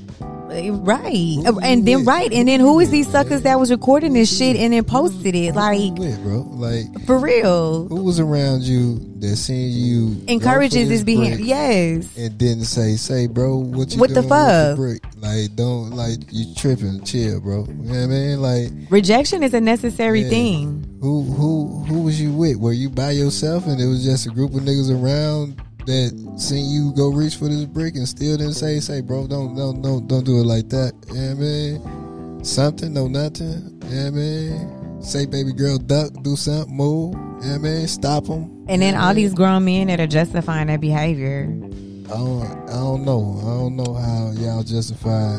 [0.52, 1.42] Eh, right.
[1.46, 2.32] Oh, and then right.
[2.32, 5.56] And then who is these suckers that was recording this shit and then posted it?
[5.56, 6.46] Like with, bro?
[6.48, 7.88] Like for real.
[7.88, 11.44] who was around you that seen you Encourages this this behavior.
[11.44, 12.16] Yes.
[12.16, 14.78] and didn't say, say, bro, what you What the fuck?
[14.78, 15.18] With the?
[15.18, 17.66] Like, don't like you tripping, chill, bro.
[17.66, 18.40] You know what I mean?
[18.40, 20.28] Like, Rejection is a necessary Yeah.
[20.28, 20.98] thing.
[21.00, 22.58] who who who was you with?
[22.58, 26.70] Were you by yourself and it was just a group of niggas around that seen
[26.70, 30.06] you go reach for this brick and still didn't say, say, bro, don't don't don't
[30.06, 30.92] don't do it like that.
[31.08, 32.44] You know what I mean?
[32.44, 33.80] Something, no nothing.
[33.84, 35.02] You know what I mean?
[35.02, 37.14] Say baby girl duck, do something, move.
[37.14, 37.86] You know what I mean?
[37.86, 38.64] Stop them.
[38.68, 41.48] And then all these grown men that are justifying that behavior.
[42.06, 43.38] I don't I don't know.
[43.40, 45.38] I don't know how y'all justify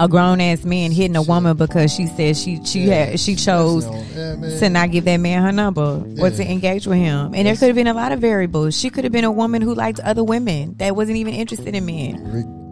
[0.00, 3.34] A grown ass man hitting a woman because she said she she Yeah, had she
[3.34, 3.84] chose
[4.14, 7.34] yeah, to not give that man her number or to engage with him.
[7.34, 8.78] And there could have been a lot of variables.
[8.78, 11.84] She could have been a woman who liked other women that wasn't even interested in
[11.86, 12.22] men.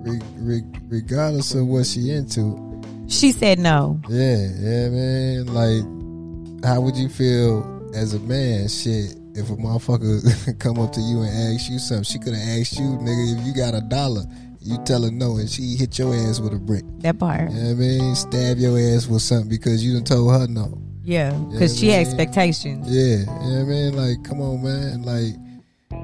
[0.05, 4.01] Re- re- regardless of what she into, She said no.
[4.09, 5.47] yeah, yeah, man.
[5.47, 8.69] Like, how would you feel as a man?
[8.69, 12.61] Shit, if a motherfucker come up to you and ask you something, she could have
[12.61, 14.23] asked you, nigga, if you got a dollar,
[14.67, 16.85] you tell her no, and she hit your ass with a brick.
[16.99, 17.51] That part.
[17.51, 18.15] You know what I mean?
[18.15, 20.81] Stab your ass with something because you done told her no.
[21.03, 21.31] Yeah.
[21.53, 23.97] Because she had expectations Yeah, you know what I mean?
[23.97, 25.03] Like, come on, man.
[25.03, 25.35] Like,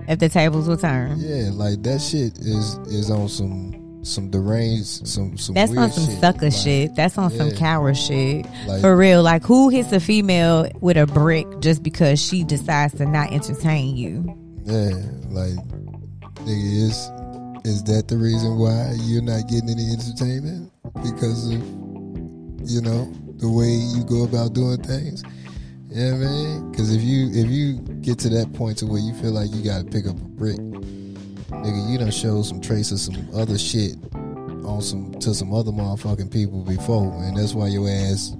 [0.08, 1.20] if the tables were turned.
[1.20, 5.54] yeah, like that shit is is on some some deranged, some some.
[5.54, 6.20] That's on some shit.
[6.20, 6.94] sucker Like, shit.
[6.94, 8.46] That's on some coward shit.
[8.66, 9.22] Like, For real.
[9.22, 13.96] Like who hits a female with a brick just because she decides to not entertain
[13.96, 14.24] you?
[14.64, 14.90] Yeah,
[15.30, 15.54] like
[16.46, 17.10] nigga, is
[17.64, 20.72] is that the reason why you're not getting any entertainment
[21.02, 21.60] because of
[22.64, 25.22] you know the way you go about doing things?
[25.94, 26.70] I mean?
[26.70, 29.62] Because if you if you get to that point to where you feel like you
[29.62, 33.58] got to pick up a brick, nigga, you done show some traces of some other
[33.58, 33.96] shit
[34.64, 38.34] on some to some other motherfucking people before, and that's why your ass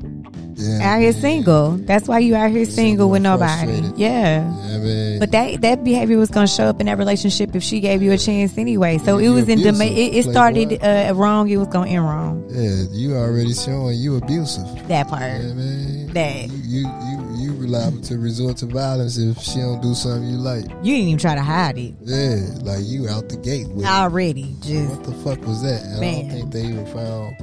[0.57, 1.73] yeah, Out here single.
[1.79, 3.67] That's why you out here single, Single with nobody.
[3.73, 3.99] frustrated.
[3.99, 4.41] Yeah.
[4.41, 5.19] You know what I mean?
[5.21, 8.13] But that that behavior was gonna show up in that relationship if she gave you
[8.13, 8.99] a chance anyway.
[8.99, 11.49] So Yeah, it was in abusive, it, it started uh, wrong.
[11.49, 12.45] It was gonna end wrong.
[12.51, 14.67] yeah, you already showing you abusive.
[14.89, 15.23] That part.
[15.23, 16.13] I mean?
[16.13, 16.49] That.
[16.51, 20.37] you you you, you reliable to resort to violence if she don't do something you
[20.37, 20.65] like.
[20.83, 23.89] You didn't even try to hide it Yeah, like you out the gate with it.
[23.89, 24.55] already.
[24.61, 25.81] Just What the fuck was that?
[25.97, 27.37] I don't think they even found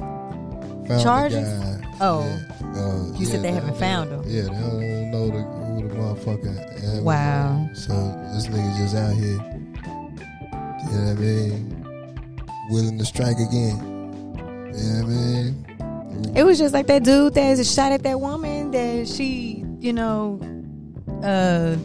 [0.88, 1.58] found Charges?
[1.58, 1.96] The guy.
[2.00, 2.22] Oh.
[2.24, 2.80] Yeah.
[2.80, 4.22] Uh, You said they haven't found him.
[4.26, 7.02] Yeah, they don't know the, who the motherfucker.
[7.02, 7.68] Wow.
[7.74, 7.92] So
[8.32, 9.40] this nigga just out here.
[10.84, 11.86] You know what I mean?
[12.70, 13.76] Willing to strike again.
[14.74, 15.66] You know what I mean?
[16.36, 20.38] it was just like that dude that shot at that woman that she, you know,
[21.22, 21.76] uh,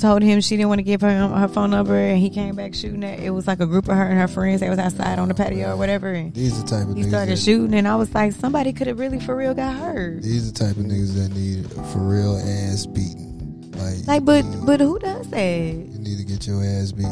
[0.00, 2.74] told him she didn't want to give her her phone number, and he came back
[2.74, 3.18] shooting at.
[3.20, 5.34] It was like a group of her and her friends that was outside on the
[5.34, 7.96] patio or whatever, and These the type of he niggas started that- shooting, and I
[7.96, 10.22] was like, somebody could have really for real got hurt.
[10.22, 13.26] These the type of niggas that need for real ass beating.
[13.76, 15.38] Like, Like, but you, but who does that?
[15.40, 17.06] you need to get your ass beat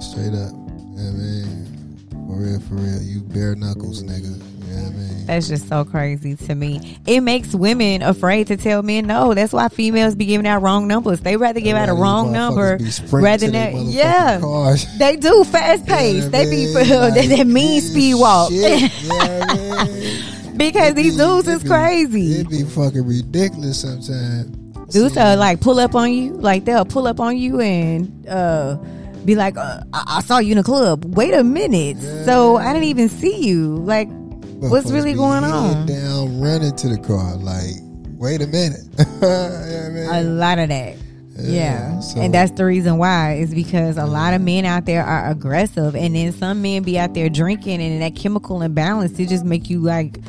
[0.00, 0.52] straight up.
[0.52, 1.98] You know what I mean?
[2.28, 3.02] For real, for real.
[3.02, 4.40] You bare knuckles, nigga.
[4.74, 5.26] You know what I mean?
[5.26, 6.98] That's just so crazy to me.
[7.06, 9.32] It makes women afraid to tell men no.
[9.32, 11.20] That's why females be giving out wrong numbers.
[11.20, 12.78] They rather give out a wrong number
[13.10, 14.38] rather than yeah.
[14.40, 14.86] Cars.
[14.98, 16.14] They do fast pace.
[16.16, 19.84] You know they be that, Like, that mean speed walk Shit, you know what I
[19.88, 20.56] mean?
[20.58, 22.32] because It these dudes is be- crazy.
[22.40, 24.54] It be fucking ridiculous sometimes.
[24.92, 28.76] Dudes are like pull up on you, like they'll pull up on you and uh,
[29.24, 32.74] be like, uh, I-, "I saw you in the club." Wait a minute, so I
[32.74, 33.76] didn't even see you.
[33.78, 34.08] Like,
[34.70, 35.86] what's really going on?
[35.86, 37.36] Down, running to the car.
[37.36, 37.74] Like,
[38.18, 38.80] wait a minute.
[38.98, 40.08] you know what I mean?
[40.08, 40.96] A lot of that.
[41.36, 41.98] Yeah.
[42.00, 45.28] so- and that's the reason why is because a lot of men out there are
[45.30, 49.44] aggressive and then some men be out there drinking and that chemical imbalance it just
[49.44, 50.20] make you like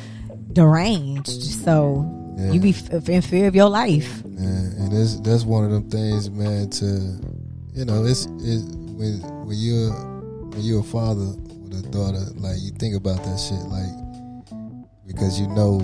[0.53, 1.43] deranged.
[1.43, 2.51] So Yeah.
[2.51, 4.23] you be f- in fear of your life.
[4.25, 6.69] Yeah, and that's that's one of them things, man.
[6.71, 6.85] To
[7.73, 8.63] you know, it's it's
[8.97, 11.25] when when you're when you're a father
[11.63, 13.93] with a daughter, like you think about that shit, like
[15.07, 15.79] because you know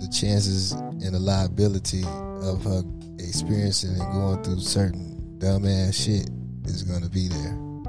[0.00, 2.02] the chances and the liability
[2.42, 2.82] of her
[3.18, 6.28] experiencing and going through certain dumbass shit
[6.64, 7.38] is gonna be there.
[7.38, 7.86] You know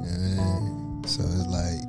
[0.00, 1.02] what I mean?
[1.06, 1.82] So it's like,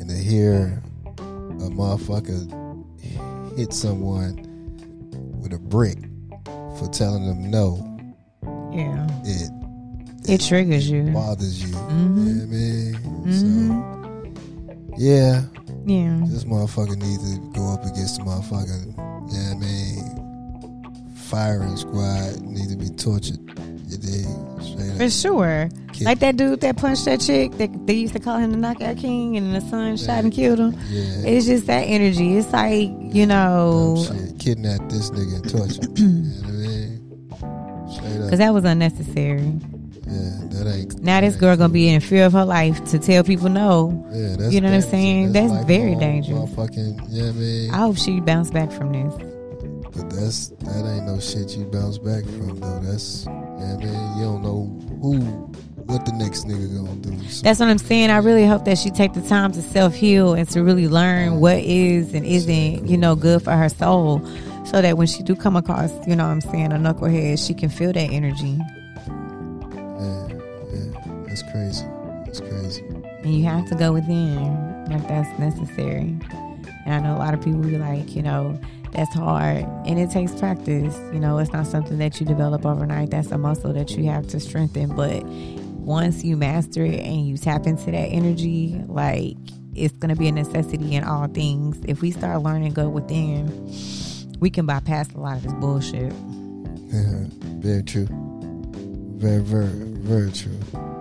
[0.00, 0.82] and to hear
[1.18, 4.36] a motherfucker hit someone
[5.40, 5.98] with a brick
[6.78, 7.78] for telling them no,
[8.72, 9.06] Yeah.
[9.24, 9.50] it
[10.28, 11.04] It triggers you.
[11.12, 11.68] bothers you.
[11.74, 12.26] Mhm.
[12.26, 12.94] You know what I mean?
[13.26, 14.92] Mhm.
[14.92, 15.42] So, yeah,
[15.86, 16.20] Yeah.
[16.28, 21.14] this motherfucker needs to go up against the motherfucking, you know what I mean?
[21.16, 23.38] Firing squad need to be tortured.
[23.86, 24.26] You dig?
[24.62, 25.68] Straight For sure.
[25.92, 27.52] Kid, Like that dude that punched that chick.
[27.58, 30.58] That they used to call him the knockout king, and the son shot and killed
[30.58, 30.72] him.
[30.88, 31.28] yeah.
[31.30, 32.36] It's just that energy.
[32.36, 34.04] It's like you know.
[34.38, 35.82] Kidnap this nigga and torture.
[35.82, 35.94] him.
[35.96, 37.90] you know what I mean?
[37.92, 38.24] Straight up.
[38.24, 39.60] because that was unnecessary.
[40.14, 41.02] Yeah, that ain't.
[41.02, 44.06] Now this girl gonna be in fear of her life to tell people no.
[44.12, 45.32] Yeah, that's You know what I'm saying?
[45.32, 46.50] That's like very dangerous.
[46.50, 49.14] Motherfucking, yeah, I mean, I hope she bounce back from this.
[49.96, 52.80] but that's that ain't no shit you bounce back from though.
[52.80, 54.18] That's yeah, man.
[54.18, 55.20] You don't know who,
[55.86, 57.28] what the next nigga gonna do.
[57.28, 58.10] So, That's what I'm saying.
[58.10, 61.40] I really hope that she take the time to self heal and to really learn
[61.40, 64.24] what is and isn't, you know, good for her soul,
[64.64, 67.54] so that when she do come across, you know, what I'm saying a knucklehead, she
[67.54, 68.58] can feel that energy.
[71.34, 71.84] That's crazy.
[72.26, 72.84] That's crazy.
[73.24, 76.16] And you have to go within, like that's necessary.
[76.86, 78.56] And I know a lot of people be like, you know,
[78.92, 80.96] that's hard, and it takes practice.
[81.12, 83.10] You know, it's not something that you develop overnight.
[83.10, 84.94] That's a muscle that you have to strengthen.
[84.94, 89.36] But once you master it and you tap into that energy, like
[89.74, 91.80] it's gonna be a necessity in all things.
[91.88, 93.48] If we start learning go within,
[94.38, 96.12] we can bypass a lot of this bullshit.
[96.92, 97.24] Yeah,
[97.58, 98.06] very true.
[99.16, 100.93] Very, very, very true.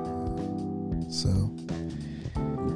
[1.13, 1.51] So,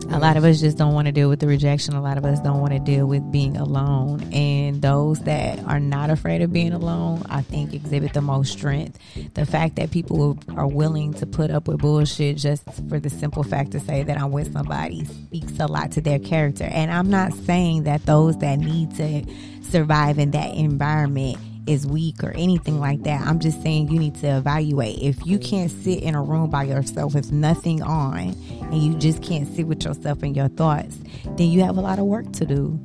[0.10, 1.96] A lot of us just don't want to deal with the rejection.
[1.96, 4.22] A lot of us don't want to deal with being alone.
[4.32, 9.00] And those that are not afraid of being alone, I think exhibit the most strength.
[9.34, 13.44] The fact that people are willing to put up with bullshit just for the simple
[13.44, 16.66] fact to say that I'm with somebody speaks a lot to their character.
[16.66, 19.26] And I'm not saying that those that need to
[19.64, 23.22] survive in that environment is weak or anything like that.
[23.22, 25.00] I'm just saying you need to evaluate.
[25.00, 29.22] If you can't sit in a room by yourself with nothing on and you just
[29.22, 30.98] can't sit with yourself and your thoughts,
[31.38, 32.80] then you have a lot of work to do.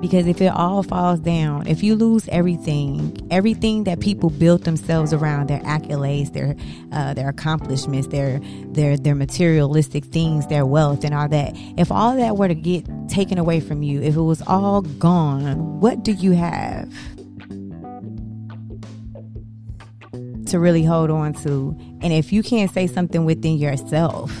[0.00, 5.12] Because if it all falls down, if you lose everything, everything that people built themselves
[5.12, 6.54] around, their accolades, their
[6.92, 12.14] uh, their accomplishments, their their their materialistic things, their wealth and all that, if all
[12.14, 16.12] that were to get taken away from you, if it was all gone, what do
[16.12, 16.88] you have?
[20.50, 21.76] To really hold on to.
[22.00, 24.32] And if you can't say something within yourself,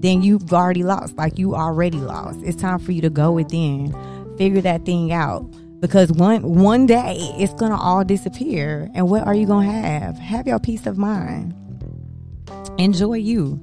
[0.00, 1.16] then you've already lost.
[1.16, 2.40] Like you already lost.
[2.42, 3.94] It's time for you to go within,
[4.36, 5.42] figure that thing out.
[5.80, 8.90] Because one one day it's gonna all disappear.
[8.94, 10.18] And what are you gonna have?
[10.18, 11.54] Have your peace of mind.
[12.78, 13.60] Enjoy you.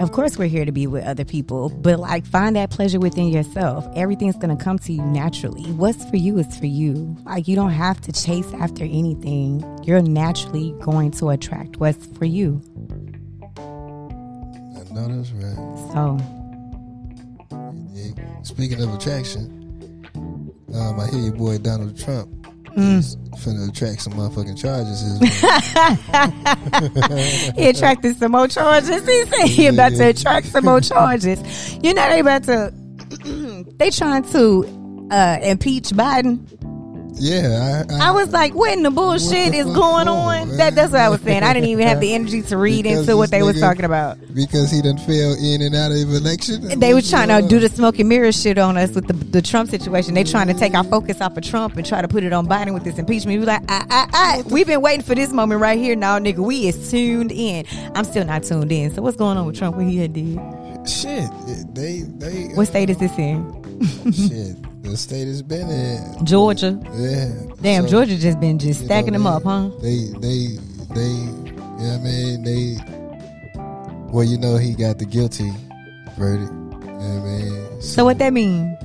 [0.00, 3.28] Of course, we're here to be with other people, but like find that pleasure within
[3.28, 3.86] yourself.
[3.94, 5.64] Everything's gonna come to you naturally.
[5.72, 7.16] What's for you is for you.
[7.24, 9.64] Like you don't have to chase after anything.
[9.84, 12.60] You're naturally going to attract what's for you.
[13.56, 15.92] I know that's right.
[15.92, 16.18] So
[18.42, 20.10] Speaking of attraction,
[20.74, 22.46] um, I hear your boy Donald Trump
[22.76, 23.16] Mm.
[23.36, 25.02] finna attract some motherfucking charges.
[27.56, 29.06] He attracted some more charges.
[29.06, 31.38] He said he about to attract some more charges.
[31.82, 32.72] You know they about to
[33.76, 36.46] they trying to uh, impeach Biden.
[37.14, 40.48] Yeah, I, I, I was like, what in the bullshit the is going on?
[40.48, 40.56] man?
[40.56, 41.42] That, that's what I was saying.
[41.42, 44.18] I didn't even have the energy to read Because into what they was talking about.
[44.34, 46.78] because he done fell in and out of election.
[46.80, 49.42] They was trying to do the smoke and mirror shit on us with the, the
[49.42, 50.14] Trump situation.
[50.14, 52.46] They trying to take our focus off of Trump and try to put it on
[52.46, 53.38] Biden with this impeachment.
[53.40, 56.38] We like, I, I, I, we've been waiting for this moment right here now, nigga.
[56.38, 57.66] We is tuned in.
[57.94, 58.94] I'm still not tuned in.
[58.94, 59.76] So what's going on with Trump?
[59.76, 60.38] What he had did?
[60.88, 61.30] Shit,
[61.74, 63.44] they they What state is this in?
[64.12, 64.56] shit.
[64.92, 66.78] The state has been in Georgia.
[66.92, 67.32] Yeah.
[67.62, 69.70] Damn, So, Georgia just been just you know, stacking them they- up, huh?
[69.80, 70.58] They they
[70.92, 72.44] they you know what I mean?
[72.44, 72.76] They
[74.12, 75.50] well, you know he got the guilty
[76.18, 76.52] verdict.
[76.52, 77.80] You know what I mean?
[77.80, 78.76] So what that mean?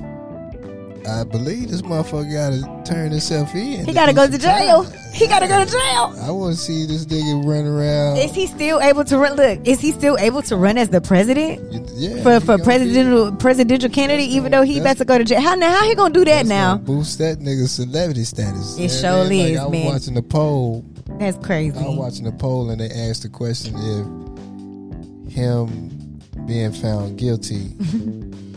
[1.08, 3.86] I believe this motherfucker gotta turn himself in.
[3.86, 4.84] He gotta go to jail.
[4.84, 4.92] time.
[5.12, 6.14] He gotta go to jail.
[6.22, 8.18] I wanna see this nigga run around.
[8.18, 9.36] Is he still able to run?
[9.36, 11.60] Look, is he still able to run as the president?
[11.94, 15.40] yeah, for for presidential presidential candidate, even though he about to go to jail.
[15.40, 15.72] How now?
[15.72, 16.76] How he gonna do that now?
[16.76, 18.76] Boost that nigga's celebrity status.
[18.78, 19.46] It You know sure what I mean?
[19.46, 19.86] is, like, I was man.
[19.86, 20.84] watching the poll
[21.18, 21.78] That's crazy.
[21.78, 27.72] I was watching the poll and they asked the question if him being found guilty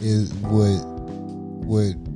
[0.01, 0.81] is would
[1.65, 2.10] would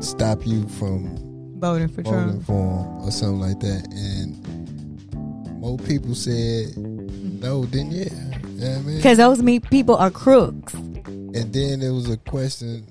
[0.00, 1.16] stop you from
[1.60, 2.46] Voting for voting Trump.
[2.46, 3.86] for him or something like that.
[3.92, 8.04] And more people said no than yeah.
[8.48, 8.96] You know I mean?
[8.96, 12.86] Because those me people are crooks, And then there was a question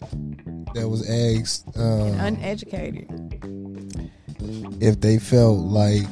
[0.75, 3.07] that was asked um, uneducated.
[4.81, 6.03] if they felt like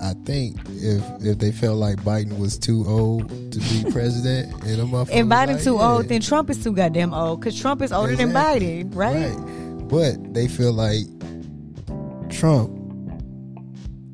[0.00, 4.80] I think if if they felt like Biden was too old to be president, and
[4.80, 7.40] a motherfucker If Biden like, too yeah, old, then Trump is too goddamn old.
[7.40, 8.82] Because Trump is older Exactly.
[8.84, 9.36] than Biden, right?
[9.88, 11.04] But they feel like
[12.30, 12.74] Trump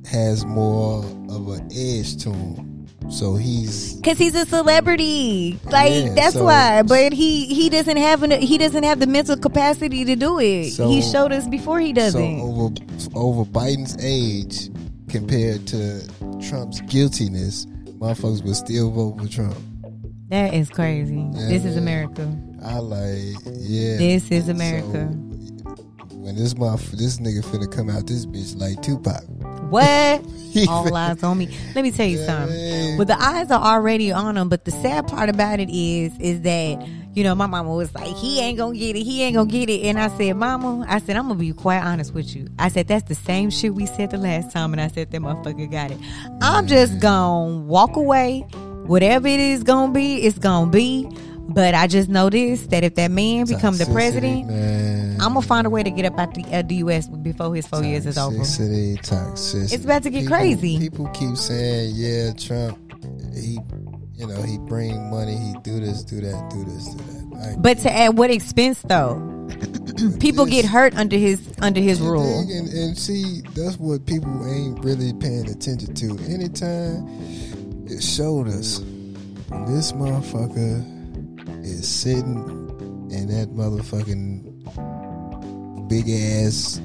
[0.07, 2.87] has more of an edge to him.
[3.11, 6.83] So he's Cause he's a celebrity, like Yeah, that's so- why.
[6.83, 10.71] But he he doesn't have an, he doesn't have the mental capacity to do it.
[10.71, 12.41] So- he showed us before he doesn't.
[12.41, 12.75] over
[13.15, 14.71] over Biden's age
[15.09, 16.01] compared to
[16.49, 17.67] Trump's guiltiness,
[17.99, 19.57] motherfuckers would still vote for Trump.
[20.31, 21.29] that is crazy.
[21.35, 21.77] Yeah, this is.
[21.77, 22.35] America.
[22.65, 23.99] I like, yeah.
[23.99, 25.15] This is So, America.
[26.13, 29.25] When this motherf- this nigga finna come out this bitch like Tupac.
[29.71, 30.25] What?
[30.69, 31.49] All eyes on me.
[31.75, 32.57] Let me tell you Yeah, something.
[32.57, 32.99] man.
[32.99, 34.49] But the eyes are already on him.
[34.49, 38.09] But the sad part about it is, is that you know my mama was like,
[38.09, 39.03] he ain't gonna get it.
[39.03, 39.83] He ain't gonna get it.
[39.83, 42.49] And I said, Mama, I said I'm gonna be quite honest with you.
[42.59, 45.21] I said that's the same shit we said the last time, and I said that
[45.21, 45.99] motherfucker got it.
[46.43, 46.69] I'm mm.
[46.69, 48.41] just gonna walk away.
[48.87, 51.09] Whatever it is gonna be, it's gonna be.
[51.47, 55.04] But I just know this: that if that man become the president, man.
[55.21, 57.09] I'm gonna find a way to get up out the, uh, the U.S.
[57.09, 58.37] before his four years is over.
[58.37, 59.73] Toxicity, toxicity.
[59.75, 60.79] It's about to get People- crazy.
[60.79, 62.79] People keep saying, "Yeah, Trump,
[63.35, 63.59] he,
[64.17, 67.57] you know, he bring money, he do this, do that, do this, do that." I-
[67.59, 69.31] But to at what expense though?
[70.21, 72.41] People get hurt under his under his You rule.
[72.41, 76.19] And, and see, that's what people ain't really paying attention to.
[76.29, 77.07] Anytime
[77.87, 78.79] it showed us
[79.69, 80.83] this motherfucker
[81.65, 82.49] is sitting
[83.11, 84.44] in that motherfucking
[85.89, 86.81] big ass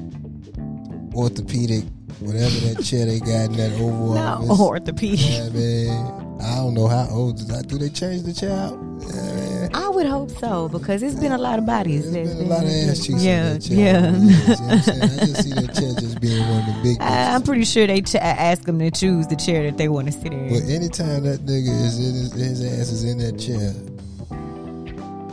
[1.14, 1.84] orthopedic,
[2.20, 4.60] whatever that chair they got in that Oval No, Office.
[4.60, 5.20] orthopedic.
[5.20, 6.26] Yeah, man.
[6.42, 7.66] I don't know how old is that.
[7.68, 8.78] Do they change the chair out?
[9.12, 9.68] Yeah.
[9.74, 12.10] I would hope so because it's been a lot of bodies.
[12.10, 13.76] There's been a lot of ass cheeks Yeah, in that chair.
[13.78, 14.08] yeah.
[14.08, 17.34] over you know I'm just see that chair just being one of the big I-
[17.34, 20.12] I'm pretty sure they ch- ask them to choose the chair that they want to
[20.12, 20.48] sit in.
[20.48, 23.74] But anytime that nigga is in his, his ass is in that chair,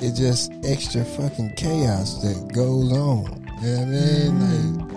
[0.01, 3.46] it's just extra fucking chaos that goes on.
[3.61, 4.87] You know what I mean?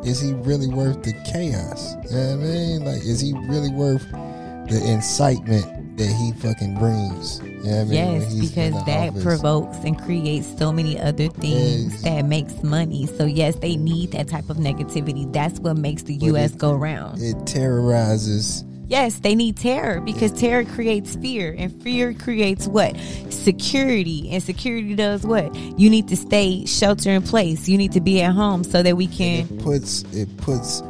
[0.00, 1.94] Like, is he really worth the chaos?
[2.10, 2.84] You know what I mean?
[2.84, 7.40] Like, is he really worth the incitement that he fucking brings?
[7.40, 7.92] You know I mean?
[7.92, 9.22] Yes, When he's in because that office?
[9.22, 12.02] provokes and creates so many other things Yes.
[12.02, 13.06] that makes money.
[13.18, 15.30] So yes, they need that type of negativity.
[15.32, 16.52] That's what makes the But U.S.
[16.52, 17.20] it- go round.
[17.22, 18.64] It terrorizes.
[18.88, 22.96] Yes, they need terror because terror creates fear, and fear creates what?
[23.30, 25.54] Security, and security does what?
[25.78, 27.68] You need to stay shelter in place.
[27.68, 29.40] You need to be at home so that we can.
[29.46, 30.82] It puts it puts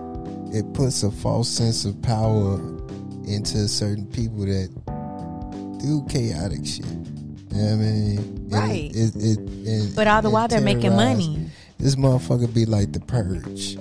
[0.52, 2.58] it puts a false sense of power
[3.26, 4.68] into certain people that
[5.80, 6.84] do chaotic shit.
[6.86, 8.48] You know what I mean?
[8.50, 8.90] Right.
[8.94, 11.50] It, it, and- But all the while they're making money.
[11.78, 13.76] This motherfucker be like the purge.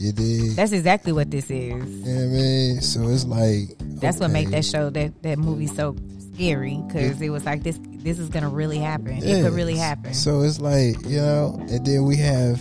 [0.00, 0.54] You?
[0.54, 1.68] That's exactly what this is.
[1.70, 2.80] you know I mean?
[2.80, 5.94] So it's like That's what made that show that that movie so
[6.34, 7.78] scary because it was like this.
[7.82, 9.18] This is gonna really happen.
[9.22, 10.14] It could really happen.
[10.14, 12.58] So it's like you know, and then we have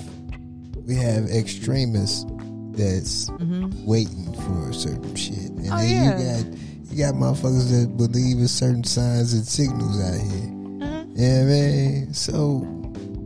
[0.86, 2.26] we have extremists
[2.72, 3.30] that's
[3.86, 5.74] waiting for certain shit, and Mm-hmm.
[5.74, 6.18] Oh, then yeah.
[6.18, 6.60] you got
[6.92, 10.50] you got motherfuckers that believe in certain signs and signals out here.
[10.50, 11.12] Mhm.
[11.16, 12.66] Yeah, I mean, so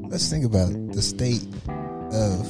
[0.09, 1.45] let's think about the state
[2.11, 2.47] of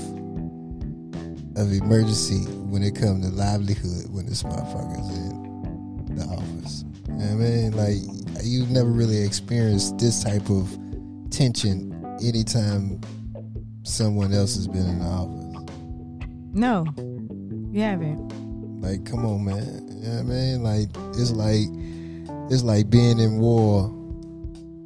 [1.56, 6.84] of emergency when it comes to livelihood when this motherfucker's in the office.
[7.08, 7.72] You know what I mean?
[7.72, 10.70] Like you've never really experienced this type of
[11.30, 13.00] tension anytime
[13.84, 15.44] someone else has been in the office.
[16.54, 16.86] No,
[17.72, 18.82] you haven't.
[18.82, 19.88] Like, come on, man.
[20.04, 20.64] You know what I mean?
[20.64, 21.68] Like it's like
[22.52, 23.90] it's like being in war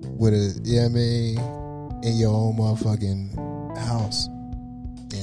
[0.01, 4.27] with a you know what I mean in your own motherfucking house.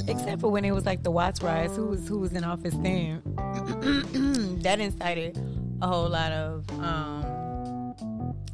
[0.09, 1.77] Except for when it was like the Watts riots.
[1.77, 3.23] Who was who was in office then?
[4.63, 5.39] that incited
[5.83, 6.65] a whole lot of.
[6.81, 7.23] um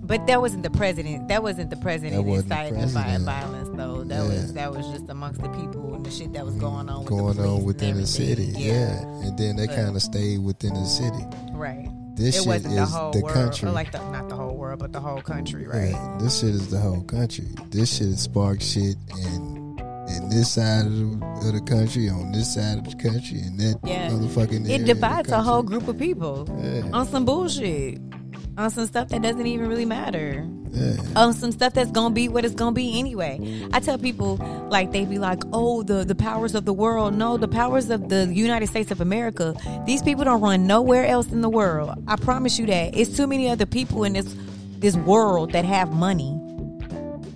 [0.02, 1.28] but that wasn't the president.
[1.28, 3.24] That wasn't the president wasn't inciting the president.
[3.24, 4.02] violence, though.
[4.02, 4.28] That Yeah.
[4.28, 7.00] was that was just amongst the people and the shit that was going on.
[7.04, 8.48] With the going on within the city.
[8.50, 8.60] everything.
[8.66, 9.02] Yeah.
[9.28, 11.24] And then they kind of stayed within the city.
[11.52, 11.88] right.
[12.16, 13.68] This it shit wasn't is the whole the world, country.
[13.68, 15.90] or like the, not the whole world, but the whole country, right?
[15.90, 17.46] Yeah, this shit is the whole country.
[17.70, 19.59] This shit sparks shit and
[20.16, 23.58] in this side of the, of the country, on this side of the country, and
[23.60, 24.10] that Yeah.
[24.10, 26.82] motherfucking It divides a whole group of people Yeah.
[26.92, 27.98] on some bullshit,
[28.58, 30.46] on some stuff that doesn't even really matter.
[30.72, 30.92] Yeah.
[31.16, 33.40] on some stuff that's gonna be what it's gonna be anyway.
[33.72, 34.38] I tell people
[34.70, 38.08] like they be like, "Oh, the the powers of the world." No, the powers of
[38.08, 39.52] the United States of America.
[39.84, 41.90] These people don't run nowhere else in the world.
[42.06, 42.96] I promise you that.
[42.96, 44.32] It's too many other people in this
[44.78, 46.39] this world that have money.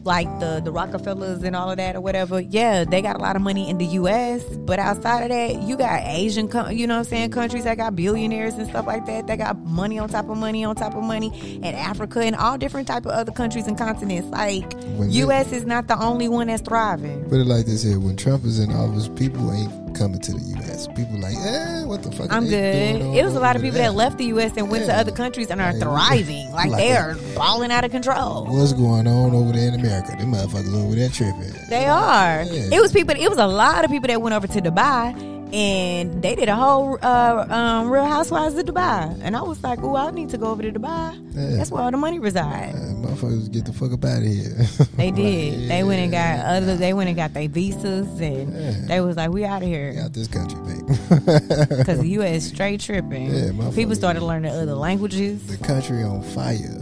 [0.05, 2.39] Like the the Rockefellers and all of that or whatever.
[2.41, 5.77] Yeah, they got a lot of money in the US, but outside of that, you
[5.77, 9.27] got Asian you know what I'm saying, countries that got billionaires and stuff like that.
[9.27, 12.59] They got money on top of money on top of money and Africa and all
[12.59, 14.29] different type of other countries and continents.
[14.29, 17.25] Like When they- US is not the only one that's thriving.
[17.25, 20.41] Put it like this here: when Trump is in office, people ain't coming to the
[20.59, 20.89] U.S.
[20.89, 22.31] People like, eh, what the fuck?
[22.33, 23.01] I'm good.
[23.17, 23.91] It was a lot of people there?
[23.91, 24.53] that left the U.S.
[24.57, 26.51] and went to other countries and are Like, thriving.
[26.51, 28.45] Like, like they are balling out of control.
[28.47, 29.94] What's going on over there in America?
[30.03, 31.53] Them motherfuckers over there tripping.
[31.69, 32.43] They are.
[32.45, 32.77] Yeah.
[32.77, 33.15] It was people.
[33.17, 35.15] It was a lot of people that went over to Dubai,
[35.55, 39.19] and they did a whole uh, um, Real Housewives of Dubai.
[39.23, 41.15] And I was like, "Oh, I need to go over to Dubai.
[41.35, 41.57] Yeah.
[41.57, 44.57] That's where all the money resides." Uh, motherfuckers get the fuck up out of here.
[44.97, 45.69] They did.
[45.71, 46.77] they went and got other.
[46.77, 48.87] They went and got their visas, and Yeah.
[48.87, 50.85] they was like, "We out of Get here." out this country, babe.
[51.85, 52.45] Because the U.S.
[52.45, 53.33] straight tripping.
[53.35, 53.71] Yeah.
[53.75, 55.47] People started learning other languages.
[55.47, 56.79] the country on fire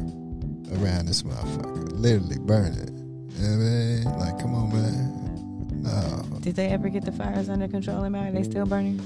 [0.81, 1.91] around this motherfucker.
[1.93, 2.89] Literally burning.
[3.43, 4.19] You know I mean?
[4.21, 5.83] Like, come on, man.
[5.83, 8.05] No, Did they ever get the fires under control?
[8.05, 8.29] Am I?
[8.29, 9.01] Are they still burning?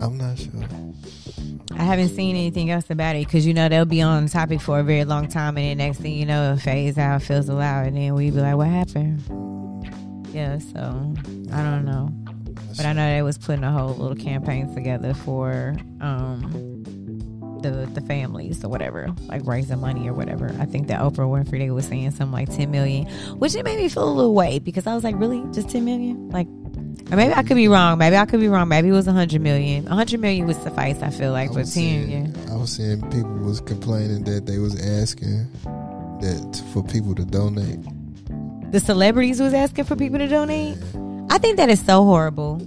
[0.00, 0.50] I'm not sure.
[1.78, 4.80] I haven't seen anything else about it because you know they'll be on topic for
[4.80, 7.86] a very long time, and then next thing you know, it fades out, fizzle out,
[7.86, 9.22] and then we be like, "What happened?"
[10.34, 11.14] Yeah, so
[11.52, 12.10] I don't know,
[12.76, 16.71] but I know they was putting a whole little campaign together for um
[17.62, 20.54] the the families or whatever, like raising money or whatever.
[20.58, 23.06] I think that Oprah Winfrey they was saying something like ten million,
[23.38, 25.84] which it made me feel a little weight because I was like, really, just ten
[25.84, 26.48] million, like.
[27.10, 27.98] Or maybe I could be wrong.
[27.98, 28.68] Maybe I could be wrong.
[28.68, 29.86] Maybe it was a hundred million.
[29.88, 31.02] A hundred million would suffice.
[31.02, 32.52] I feel like, I but ten, seeing, yeah.
[32.52, 35.46] I was seeing people was complaining that they was asking
[36.20, 37.80] that for people to donate.
[38.72, 40.78] The celebrities was asking for people to donate.
[41.28, 42.66] I think that is so horrible.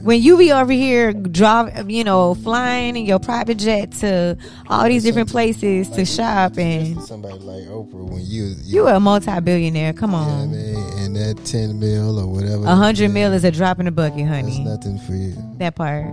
[0.00, 0.06] Yeah.
[0.06, 4.36] When you be over here, drive, you know, flying in your private jet to
[4.68, 9.92] all these different places to shop, and somebody like Oprah when you you a multi-billionaire.
[9.92, 13.32] Come you know what I on, and that ten mil or whatever a hundred mil
[13.32, 14.64] is a drop in the bucket, honey.
[14.64, 15.34] that's nothing for you.
[15.58, 16.12] That part, Yeah,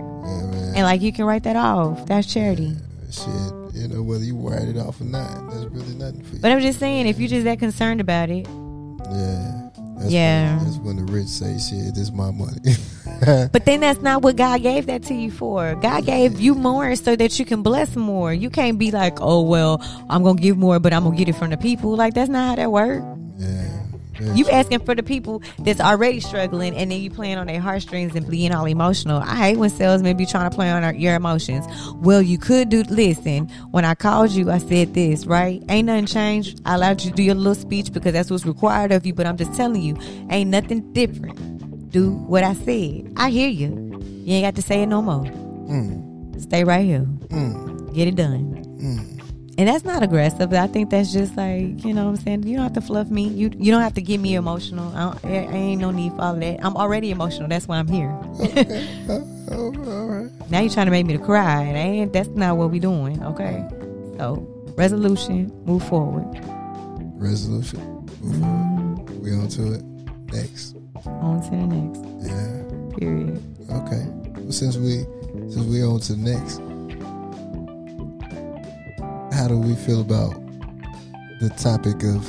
[0.50, 0.74] man.
[0.76, 2.04] and like you can write that off.
[2.06, 2.76] That's charity.
[3.10, 3.26] Shit,
[3.74, 6.42] you know whether you write it off or not, that's really nothing for you.
[6.42, 8.46] But I'm just saying, if you're just that concerned about it,
[9.10, 9.67] yeah,
[9.98, 10.56] that's Yeah.
[10.56, 12.58] When, that's when the rich say, "Shit, this is my money."
[13.52, 15.74] But then that's not what God gave that to you for.
[15.76, 18.32] God gave you more so that you can bless more.
[18.32, 21.24] You can't be like, oh, well, I'm going to give more, but I'm going to
[21.24, 21.96] get it from the people.
[21.96, 23.04] Like, that's not how that works.
[24.20, 28.14] You asking for the people that's already struggling and then you playing on their heartstrings
[28.16, 29.20] and being all emotional.
[29.22, 31.66] I hate when salesmen be trying to play on our, your emotions.
[31.96, 35.62] Well, you could do, listen, when I called you, I said this, right?
[35.68, 36.60] Ain't nothing changed.
[36.66, 39.26] I allowed you to do your little speech because that's what's required of you, but
[39.26, 39.96] I'm just telling you,
[40.30, 41.90] ain't nothing different.
[41.90, 43.12] Do what I said.
[43.16, 43.68] I hear you.
[44.24, 45.24] You ain't got to say it no more.
[45.24, 47.00] Mm, Stay right here.
[47.28, 48.54] mm, Get it done.
[48.80, 49.17] mm.
[49.58, 50.52] And that's not aggressive.
[50.52, 52.44] I think that's just like, you know what I'm saying?
[52.44, 53.26] You don't have to fluff me.
[53.26, 54.94] You you don't have to get me emotional.
[54.94, 56.64] I, don't, I ain't no need for all that.
[56.64, 57.48] I'm already emotional.
[57.48, 58.16] That's why I'm here.
[58.40, 58.86] Okay.
[59.50, 59.72] all
[60.06, 60.30] right.
[60.50, 61.62] now you're trying to make me to cry.
[61.62, 63.66] And ain't, that's not what we're doing, okay?
[64.16, 64.46] So,
[64.76, 66.40] resolution, move forward.
[67.16, 67.80] Resolution.
[68.20, 69.24] Move forward.
[69.24, 69.82] We on to it.
[70.32, 70.76] Next.
[71.04, 72.04] On to the next.
[72.30, 72.96] Yeah.
[72.96, 73.42] Period.
[73.72, 74.06] Okay.
[74.40, 75.04] Well, since we
[75.50, 76.60] since we on to the next,
[79.38, 80.34] how do we feel about
[81.38, 82.28] the topic of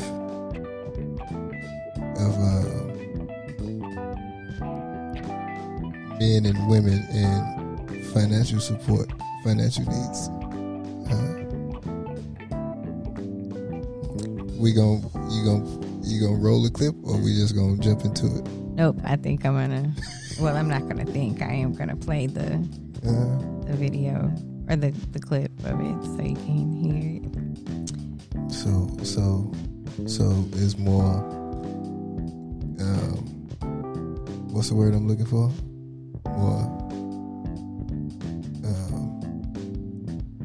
[2.21, 2.69] of uh,
[6.19, 9.11] men and women and financial support,
[9.43, 10.27] financial needs?
[11.09, 11.33] Huh?
[14.59, 15.01] We gon'
[15.31, 18.47] you gon' you gonna roll the clip, or we just gonna jump into it?
[18.75, 18.99] Nope.
[19.03, 19.91] I think I'm gonna.
[20.39, 21.41] Well, I'm not gonna think.
[21.41, 22.63] I am gonna play the
[23.03, 24.31] Uh, the video
[24.69, 28.51] or the the clip of it so you can hear it.
[28.53, 29.51] So so
[30.07, 31.15] so is more
[32.79, 33.17] um
[34.51, 35.51] what's the word I'm looking for?
[36.25, 36.61] More
[38.65, 39.21] um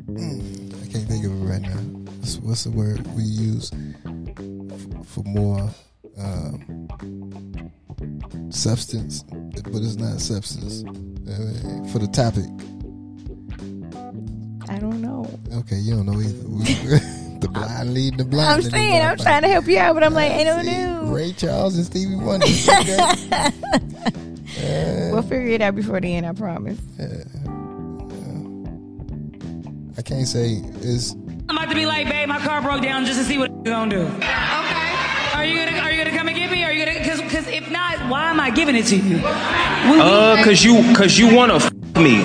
[0.83, 1.79] I can't think of it right now.
[2.21, 3.71] What's, what's the word we use
[4.05, 5.71] f- for more
[6.19, 6.89] um
[8.51, 10.83] substance, but it's not substance.
[10.85, 12.45] Mean, for the topic.
[15.65, 15.73] I.
[15.75, 16.49] Okay, you don't know either.
[16.49, 16.65] We-
[17.41, 18.65] the blind leading the blind.
[18.65, 21.13] I'm saying I'm trying to help you out, but I'm like, I don't See.
[21.13, 22.47] Ray Charles and Stevie Wonder.
[22.47, 22.97] Okay?
[22.97, 23.51] Uh,
[25.13, 26.25] We'll figure it out before the end.
[26.27, 26.79] I promise.
[29.97, 31.13] I can't say it's
[31.49, 33.63] I'm about to be like, babe, my car broke down just to see what you
[33.65, 34.03] gonna do.
[34.07, 34.27] Okay.
[35.35, 36.65] Are you gonna Are you gonna come and get me?
[36.65, 36.99] Are you gonna?
[36.99, 39.19] Because because if not, why am I giving it to you?
[39.27, 42.23] Uh, cause you, cause you wanna f- me.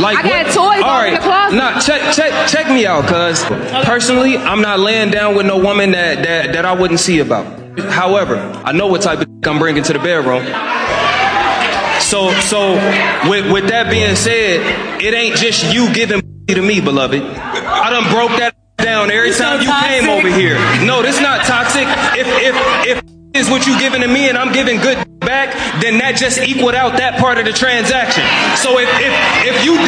[0.00, 1.56] Like I got toys All all in the closet.
[1.56, 3.44] nah, check, check, check me out, cause
[3.84, 7.58] personally, I'm not laying down with no woman that that that I wouldn't see about.
[7.78, 10.44] However, I know what type of I'm bringing to the bedroom.
[12.02, 12.74] So, so
[13.28, 14.60] with with that being said,
[15.02, 17.22] it ain't just you giving to me, beloved.
[17.22, 20.54] I done broke that down every You so time you came over here.
[20.86, 21.86] No, this not toxic.
[22.16, 23.02] If if if
[23.34, 26.74] is what you giving to me and I'm giving good back, then that just equaled
[26.74, 28.24] out that part of the transaction.
[28.56, 29.12] So if if,
[29.52, 29.87] if you down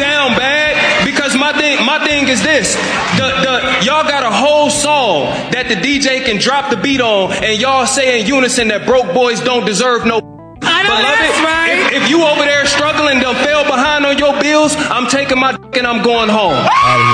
[1.91, 2.75] my thing is this,
[3.19, 7.33] the the y'all got a whole song that the DJ can drop the beat on,
[7.43, 10.19] and y'all say in unison that broke boys don't deserve no.
[10.63, 11.91] I know Beloved, that's right.
[11.91, 15.51] if, if you over there struggling, done fell behind on your bills, I'm taking my
[15.51, 16.53] dick and I'm going home.
[16.55, 17.07] Out of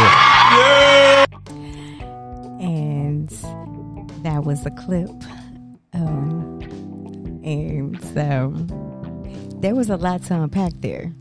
[1.39, 1.57] here.
[2.59, 3.29] and
[4.23, 5.09] that was a clip.
[5.93, 6.61] Um,
[7.43, 8.53] and so
[9.59, 11.11] there was a lot to unpack there.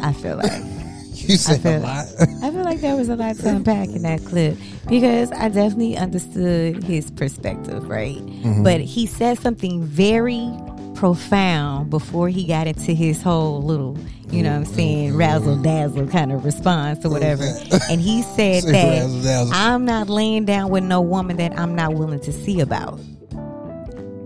[0.00, 0.81] I feel like.
[1.22, 2.06] You said a feel- lot.
[2.42, 4.56] I feel like there was a lot to unpack in that clip
[4.88, 8.16] because I definitely understood his perspective, right?
[8.16, 8.64] Mm-hmm.
[8.64, 10.50] But he said something very
[10.94, 13.96] profound before he got into his whole little,
[14.30, 15.18] you know what I'm saying, mm-hmm.
[15.18, 17.44] razzle dazzle kind of response or whatever.
[17.44, 17.92] Mm-hmm.
[17.92, 19.50] And he said that.
[19.52, 22.98] I'm not laying down with no woman that I'm not willing to see about.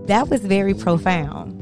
[0.07, 1.53] That was very profound.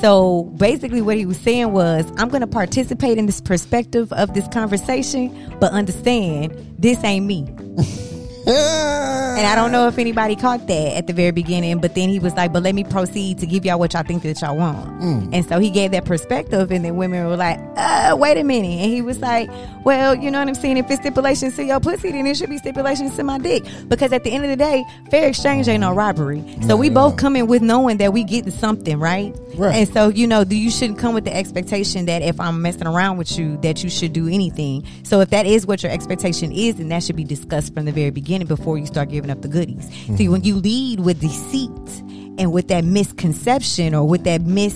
[0.00, 4.32] So basically, what he was saying was, I'm going to participate in this perspective of
[4.32, 7.48] this conversation, but understand this ain't me.
[8.48, 12.18] And I don't know if anybody caught that at the very beginning, but then he
[12.18, 15.02] was like, but let me proceed to give y'all what y'all think that y'all want.
[15.32, 18.80] And so he gave that perspective, and then women were like, uh, wait a minute.
[18.80, 19.50] And he was like,
[19.84, 20.76] well, you know what I'm saying?
[20.76, 23.64] If it's stipulations to your pussy, then it should be stipulations to my dick.
[23.88, 26.44] Because at the end of the day, fair exchange ain't no robbery.
[26.66, 29.34] So we both come in with knowing that we getting something, right?
[29.54, 29.74] Right.
[29.74, 33.18] And so, you know, you shouldn't come with the expectation that if I'm messing around
[33.18, 34.84] with you, that you should do anything.
[35.04, 37.92] So if that is what your expectation is, then that should be discussed from the
[37.92, 39.88] very beginning before you start giving up the goodies.
[40.16, 42.02] See, when you lead with deceit
[42.38, 44.74] and with that misconception or with that mis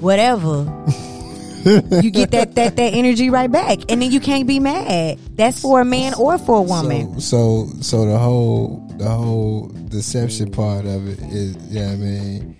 [0.00, 0.64] whatever,
[2.02, 3.78] you get that, that that energy right back.
[3.88, 5.18] And then you can't be mad.
[5.36, 7.20] That's for a man or for a woman.
[7.20, 12.56] So, so, so the whole, the whole deception part of it is, yeah, I mean,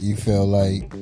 [0.00, 0.92] you feel like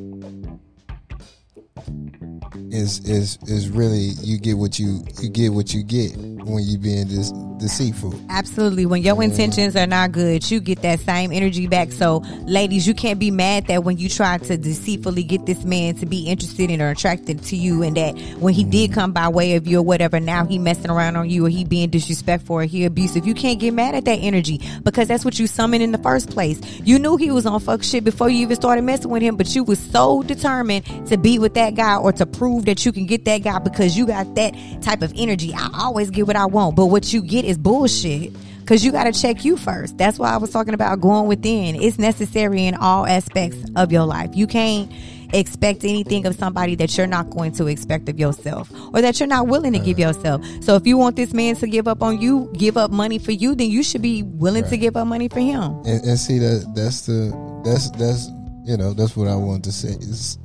[2.70, 6.78] is is is really you get what you you get what you get when you
[6.78, 8.14] being this deceitful.
[8.28, 8.86] Absolutely.
[8.86, 11.92] When your intentions are not good, you get that same energy back.
[11.92, 15.94] So, ladies, you can't be mad that when you try to deceitfully get this man
[15.96, 19.28] to be interested in or attracted to you, and that when he did come by
[19.28, 22.56] way of you or whatever, now he messing around on you or he being disrespectful
[22.56, 23.26] or he abusive.
[23.26, 26.30] You can't get mad at that energy because that's what you summoned in the first
[26.30, 26.60] place.
[26.80, 29.54] You knew he was on fuck shit before you even started messing with him, but
[29.54, 33.06] you was so determined to be with that guy or to prove that you can
[33.06, 35.52] get that guy because you got that type of energy.
[35.54, 38.32] I always get what I want, but what you get is bullshit.
[38.66, 39.98] Cause you gotta check you first.
[39.98, 41.76] That's why I was talking about going within.
[41.76, 44.30] It's necessary in all aspects of your life.
[44.32, 44.90] You can't
[45.34, 49.26] expect anything of somebody that you're not going to expect of yourself or that you're
[49.26, 50.44] not willing to give yourself.
[50.62, 53.32] So if you want this man to give up on you, give up money for
[53.32, 55.62] you, then you should be willing to give up money for him.
[55.84, 58.28] And, and see that that's the that's that's
[58.64, 59.96] you know that's what I wanted to say.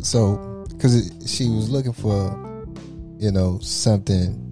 [0.03, 0.48] So
[0.79, 2.31] because she was looking for
[3.19, 4.45] you know something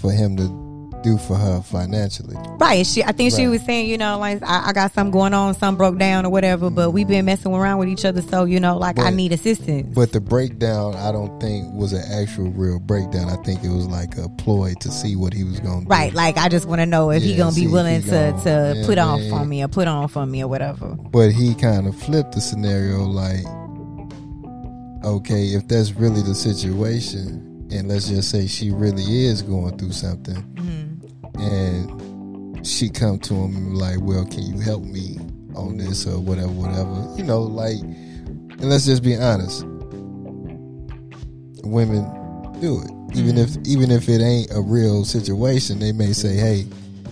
[0.00, 0.62] for him to
[1.02, 2.34] do for her financially.
[2.58, 2.84] Right.
[2.84, 3.50] She, I think she Right.
[3.52, 6.30] was saying, you know, like I, I got something going on, something broke down or
[6.30, 9.14] whatever, but we've been messing around with each other, so you know, like I But-
[9.14, 9.94] need assistance.
[9.94, 13.28] But the breakdown, I don't think was an actual real breakdown.
[13.28, 15.90] I think it was like a ploy to see what he was going to do.
[15.90, 18.02] Right, like I just want to know if he Yeah, gonna see be if willing
[18.02, 20.88] to gon- to yeah, put on for me or put on for me or whatever.
[21.12, 23.44] But he kind of flipped the scenario like,
[25.06, 29.92] okay, if that's really the situation, and let's just say she really is going through
[29.92, 31.40] something, mm-hmm.
[31.40, 35.16] and she come to him like, well, can you help me
[35.54, 39.64] on this or whatever, whatever, you know, like, and let's just be honest,
[41.62, 42.04] women
[42.60, 42.90] do it.
[43.16, 43.60] Even mm-hmm.
[43.60, 46.66] if even if it ain't a real situation, they may say, "Hey,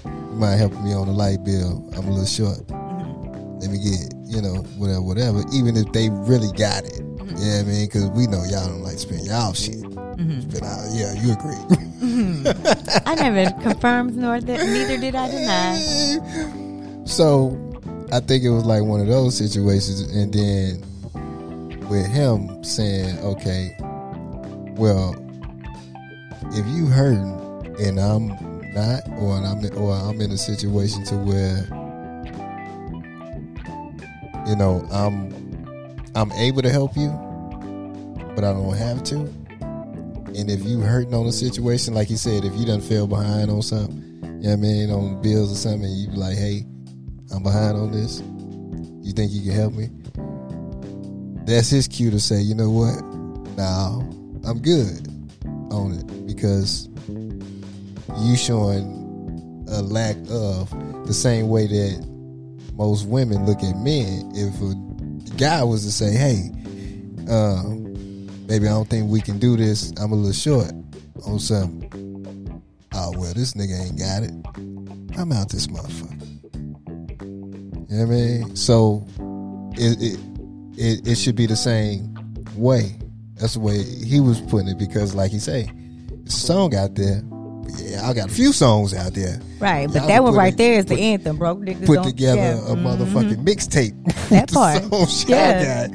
[0.05, 1.89] you mind helping me on the light bill?
[1.97, 2.67] I'm a little short.
[2.67, 3.61] Mm-hmm.
[3.61, 7.01] Let me get you know whatever, whatever." Even if they really got it,
[7.35, 7.87] know I mean?
[7.87, 9.77] Because we know y'all don't like spend y'all shit.
[9.77, 10.65] Mm-hmm.
[10.65, 11.77] Out, yeah, you agree.
[11.99, 13.09] Mm-hmm.
[13.09, 17.05] I never confirmed nor that neither did I deny.
[17.05, 17.59] so
[18.13, 23.77] I think it was like one of those situations, and then with him saying, "Okay,
[24.77, 25.15] well,
[26.53, 27.45] if you hurting
[27.81, 28.29] and I'm
[28.75, 31.67] not, or I'm or I'm in a situation to where
[34.47, 35.33] you know I'm
[36.15, 37.09] I'm able to help you,
[38.35, 39.17] but I don't have to."
[40.37, 43.51] And if you hurting on a situation, like he said, if you done fell behind
[43.51, 46.67] on something, you know what I mean, on bills or something, you be like, hey,
[47.33, 48.21] I'm behind on this.
[49.03, 49.91] You think you can help me?
[51.47, 53.01] That's his cue to say, you know what?
[53.57, 54.01] Now
[54.45, 55.07] I'm good
[55.71, 56.89] on it because
[58.19, 60.71] you showing a lack of
[61.07, 62.07] the same way that
[62.75, 64.33] most women look at men.
[64.35, 66.51] If a guy was to say, "Hey,
[67.31, 67.84] um,
[68.47, 69.93] baby, I don't think we can do this.
[70.01, 70.73] I'm a little short
[71.27, 72.63] on something."
[72.95, 75.19] Oh well, this nigga ain't got it.
[75.19, 76.21] I'm out this motherfucker.
[77.91, 78.57] You know what I mean?
[78.57, 79.05] So
[79.75, 80.21] it it
[80.77, 82.15] it, it should be the same
[82.57, 82.97] way.
[83.37, 85.71] That's the way he was putting it because, like he say,
[86.25, 87.23] it's a song out there.
[87.79, 89.41] Yeah, I got a few songs out there.
[89.59, 91.57] Right, but Y'all that one right it- there is the anthem, bro.
[91.57, 93.45] Niggas Put together yeah, a motherfucking mm-hmm.
[93.45, 94.29] mixtape.
[94.29, 94.85] That part.
[94.85, 95.89] songs Yeah.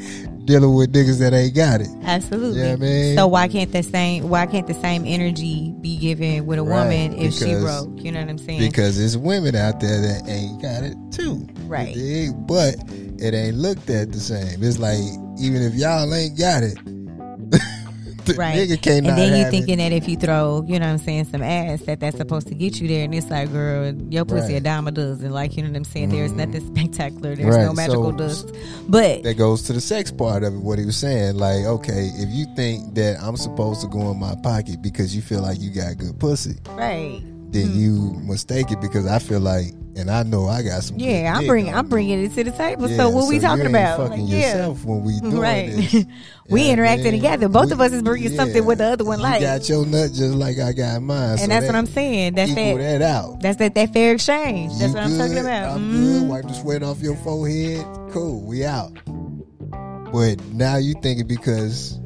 [0.49, 1.87] Dealing with niggas that ain't got it.
[2.03, 2.59] Absolutely.
[2.59, 3.15] Yeah, man.
[3.15, 6.83] So why can't the same why can't the same energy be given with a Right,
[6.83, 7.89] woman if she broke?
[8.03, 8.59] You know what I'm saying?
[8.59, 11.47] Because there's women out there that ain't got it too.
[11.67, 11.95] Right.
[12.47, 14.63] But it ain't looked at the same.
[14.63, 14.97] It's like
[15.39, 16.77] even if y'all ain't got it,
[18.33, 18.55] the right.
[18.55, 19.89] nigga can't and then you thinking it.
[19.89, 22.55] that if you throw, you know what I'm saying, some ass that that's supposed to
[22.55, 24.47] get you there and it's like, girl, your pussy Right.
[24.49, 24.55] Mm-hmm.
[24.57, 25.31] a dime a dozen.
[25.31, 26.09] Like, you know what I'm saying?
[26.09, 27.35] There's nothing spectacular.
[27.35, 28.55] There's no magical so- dust.
[28.87, 30.57] But That goes to the sex part of it.
[30.59, 34.19] What he was saying, like, okay, if you think that I'm supposed to go in
[34.19, 37.21] my pocket because you feel like you got good pussy, right.
[37.51, 40.97] Then you mistake it because I feel like, and I know I got some.
[40.97, 42.89] good Yeah, I'm bringing I'm bringing it to the table.
[42.89, 43.97] Yeah, so what we you talking about?
[43.97, 44.37] Fucking Like, yeah.
[44.53, 45.69] yourself when we doing Right.
[45.71, 46.05] this.
[46.49, 47.13] We Yeah, interacting man.
[47.13, 47.47] together.
[47.49, 49.41] Both We- of us is bringing something what the other one like.
[49.41, 49.59] you like.
[49.61, 51.37] got your nut just like I got mine.
[51.37, 52.33] so and that's that what I'm saying.
[52.35, 53.39] That's that, that out.
[53.41, 54.71] that's that that fair exchange.
[54.79, 55.75] That's You what I'm talking about.
[55.75, 56.19] I'm Mhm.
[56.21, 56.29] good.
[56.29, 57.85] Wipe the sweat off your forehead.
[58.11, 58.41] Cool.
[58.41, 58.91] We out.
[60.11, 61.99] But now you thinking because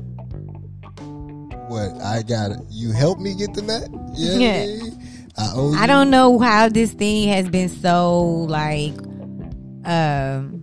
[1.68, 3.88] what I got you help me get the nut?
[4.16, 4.66] Yeah.
[5.38, 5.74] I.
[5.76, 8.94] I don't know how this thing has been so like
[9.86, 10.63] um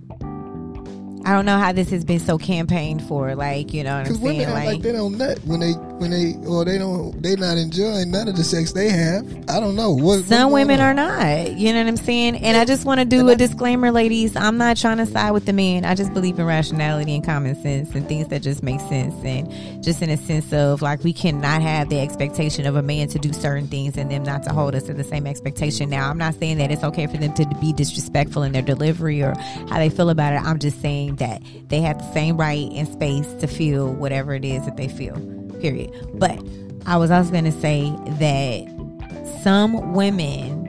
[1.24, 3.34] I don't know how this has been so campaigned for.
[3.34, 4.52] Like, you know what I'm Because women saying?
[4.54, 8.10] like, Like, they don't nut when they when they or they don't they not enjoying
[8.10, 9.26] none of the sex they have.
[9.48, 10.24] I don't know what.
[10.24, 11.52] some women are not.
[11.52, 12.36] You know what I'm saying?
[12.36, 14.34] And I just want to do a disclaimer, ladies.
[14.36, 15.84] I'm not trying to side with the men.
[15.84, 19.14] I just believe in rationality and common sense and things that just make sense.
[19.24, 23.08] And just in a sense of like, we cannot have the expectation of a man
[23.08, 25.90] to do certain things and them not to hold us to the same expectation.
[25.90, 29.22] Now, I'm not saying that it's okay for them to be disrespectful in their delivery
[29.22, 29.34] or
[29.68, 30.40] how they feel about it.
[30.42, 34.44] I'm just saying that they have the same right and space to feel whatever it
[34.44, 35.14] is that they feel.
[35.60, 35.92] Period.
[36.14, 36.42] But
[36.86, 40.66] I was also going to say that some women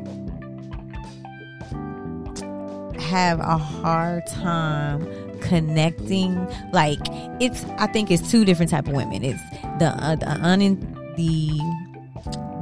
[2.99, 5.06] have a hard time
[5.41, 6.36] connecting
[6.72, 6.99] like
[7.41, 9.41] it's i think it's two different type of women it's
[9.80, 10.60] the uh, the un
[11.18, 11.49] the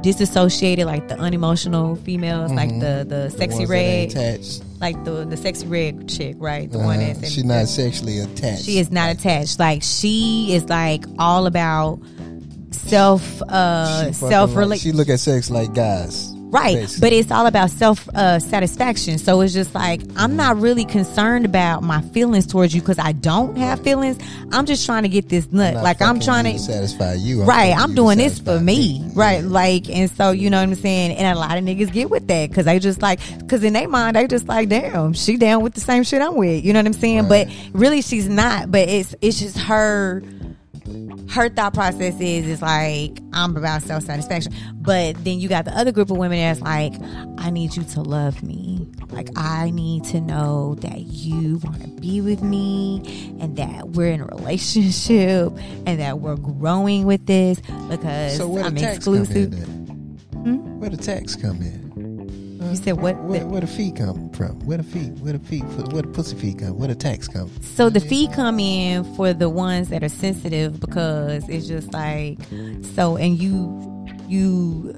[0.02, 4.40] disassociated like the unemotional females like the the The sexy that red
[4.80, 7.14] like the the sexy red chick right the one Uh-huh.
[7.20, 8.64] that's She not sexually attached.
[8.64, 11.98] she is not attached like she is like all about
[12.72, 16.29] self uh She self relate She look at sex like guys.
[16.50, 17.00] Right, basically.
[17.00, 19.18] but it's all about self uh, satisfaction.
[19.18, 23.12] So it's just like I'm not really concerned about my feelings towards you because I
[23.12, 24.18] don't have feelings.
[24.52, 25.74] I'm just trying to get this nut.
[25.74, 27.44] not Like I'm trying to satisfy you.
[27.44, 27.74] right.
[27.76, 29.04] I'm doing this for me.
[29.14, 29.44] Right.
[29.44, 31.12] Like, and so you know what I'm saying.
[31.16, 33.88] And a lot of niggas get with that because they just like because in their
[33.88, 36.64] mind they just like, damn, she down with the same shit I'm with.
[36.64, 37.28] You know what I'm saying?
[37.28, 37.46] Right.
[37.48, 38.70] But really, she's not.
[38.70, 40.22] But it's it's just her
[41.30, 44.52] her thought process is is like I'm about self satisfaction.
[44.76, 46.94] But then you got the other group of women that's like,
[47.38, 48.88] I need you to love me.
[49.10, 53.02] Like I need to know that you want to be with me
[53.40, 55.52] and that we're in a relationship
[55.86, 59.20] and that we're growing with this because So where I'm the tax come in?
[59.22, 59.50] exclusive.
[59.52, 60.20] Then?
[60.42, 60.80] Hmm?
[60.80, 61.89] Where the tax come in?
[62.60, 62.84] You mm.
[62.84, 63.16] said what?
[63.22, 64.60] Where, where the fee come from?
[64.66, 65.08] Where the fee?
[65.20, 65.60] Where the fee?
[65.60, 66.78] Where the pussy fee come?
[66.78, 67.50] Where the tax come?
[67.62, 72.38] So the fee come in for the ones that are sensitive because it's just like
[72.94, 74.94] so and you you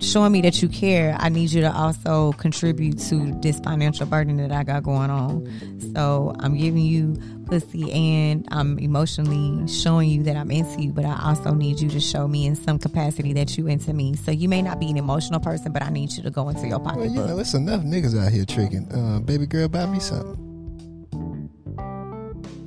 [0.00, 4.36] showing me that you care, I need you to also contribute to this financial burden
[4.38, 5.46] that I got going on.
[5.94, 7.14] So I'm giving you
[7.52, 11.90] pussy and I'm emotionally showing you that I'm into you, but I also need you
[11.90, 14.16] to show me in some capacity that you into me.
[14.16, 16.66] So you may not be an emotional person, but I need you to go into
[16.66, 17.00] your pocket.
[17.00, 18.90] Well, you know, it's enough niggas out here tricking.
[18.90, 20.38] Uh, baby girl, buy me something.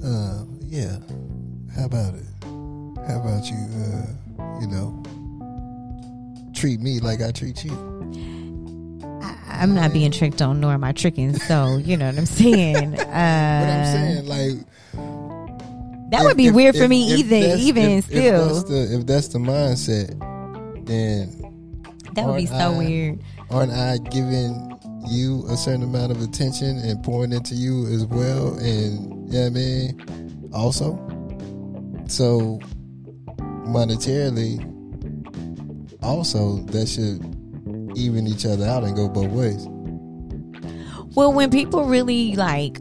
[0.06, 0.98] Uh, yeah.
[1.76, 2.26] How about it?
[3.08, 3.58] How about you?
[3.58, 5.02] Uh, you know,
[6.54, 7.95] treat me like I treat you.
[9.62, 11.34] I'm not being tricked on, nor am I tricking.
[11.36, 12.96] So you know what I'm saying.
[13.00, 17.56] Uh, But I'm saying, like, that if- would be if- weird for me if either.
[17.58, 21.32] Even if, still, if that's, the, if that's the mindset, then
[22.14, 23.20] that would be so I- weird.
[23.50, 24.72] aren't I giving
[25.10, 28.58] you a certain amount of attention and pouring into you as well?
[28.60, 30.96] And yeah, I mean, also,
[32.08, 32.60] so
[33.66, 34.62] monetarily,
[36.04, 37.22] also that should
[37.96, 39.68] even each other out and go both ways.
[41.16, 42.80] Well, when people really like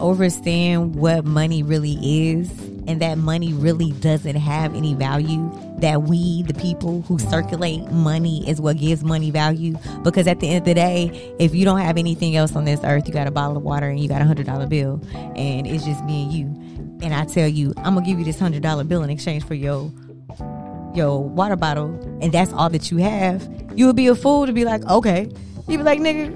[0.00, 2.50] understand what money really is
[2.86, 8.48] and that money really doesn't have any value, that we, the people who circulate money,
[8.48, 9.76] is what gives money value.
[10.02, 12.80] Because at the end of the day, if you don't have anything else on this
[12.84, 15.66] earth, you got a bottle of water and you got a hundred dollar bill, and
[15.66, 16.46] it's just me and you.
[17.02, 19.54] And I tell you, I'm gonna give you this hundred dollar bill in exchange for
[19.54, 19.90] your
[20.94, 21.88] your water bottle,
[22.20, 23.48] and that's all that you have.
[23.74, 25.30] You would be a fool to be like, okay.
[25.68, 26.28] You'd be like, nigga,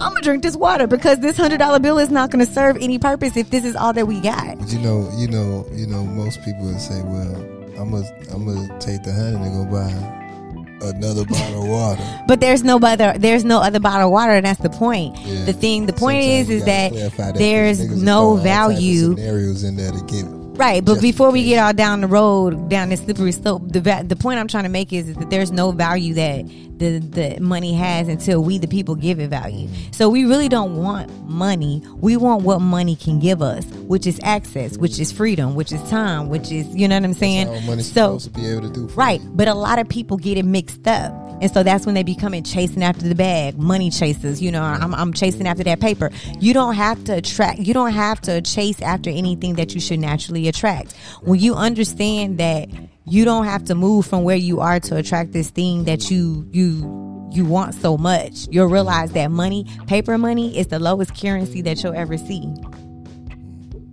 [0.00, 2.98] I'm gonna drink this water because this hundred dollar bill is not gonna serve any
[2.98, 4.58] purpose if this is all that we got.
[4.58, 7.36] But you know, you know, you know, most people would say, "Well,
[7.78, 12.40] I'm gonna, I'm gonna take the hundred and go buy another bottle of water." But
[12.40, 15.16] there's no other, there's no other bottle of water, and that's the point.
[15.18, 15.44] Yeah.
[15.44, 18.42] The thing, the point Sometimes is, is that that, there's no throw all type of
[18.44, 19.16] value.
[19.16, 20.24] scenarios in there to get
[20.62, 24.04] Right, but before we get all down the road, down this slippery slope, the va-
[24.06, 26.46] the point I'm trying to make is, is that there's no value that
[26.78, 29.68] the the money has until we the people give it value.
[29.90, 31.82] So we really don't want money.
[31.96, 35.82] We want what money can give us, which is access, which is freedom, which is
[35.90, 37.48] time, which is you know what I'm saying.
[37.48, 38.86] That's all money's so supposed to be able to do.
[38.86, 39.30] For Right, you.
[39.34, 41.12] but a lot of people get it mixed up.
[41.42, 44.40] And so that's when they become in chasing after the bag, money chasers.
[44.40, 46.12] You know, I'm, I'm chasing after that paper.
[46.38, 49.98] You don't have to attract, you don't have to chase after anything that you should
[49.98, 50.92] naturally attract.
[51.22, 52.68] When you understand that
[53.06, 56.48] you don't have to move from where you are to attract this thing that you,
[56.52, 61.60] you, you want so much, you'll realize that money, paper money, is the lowest currency
[61.62, 62.54] that you'll ever see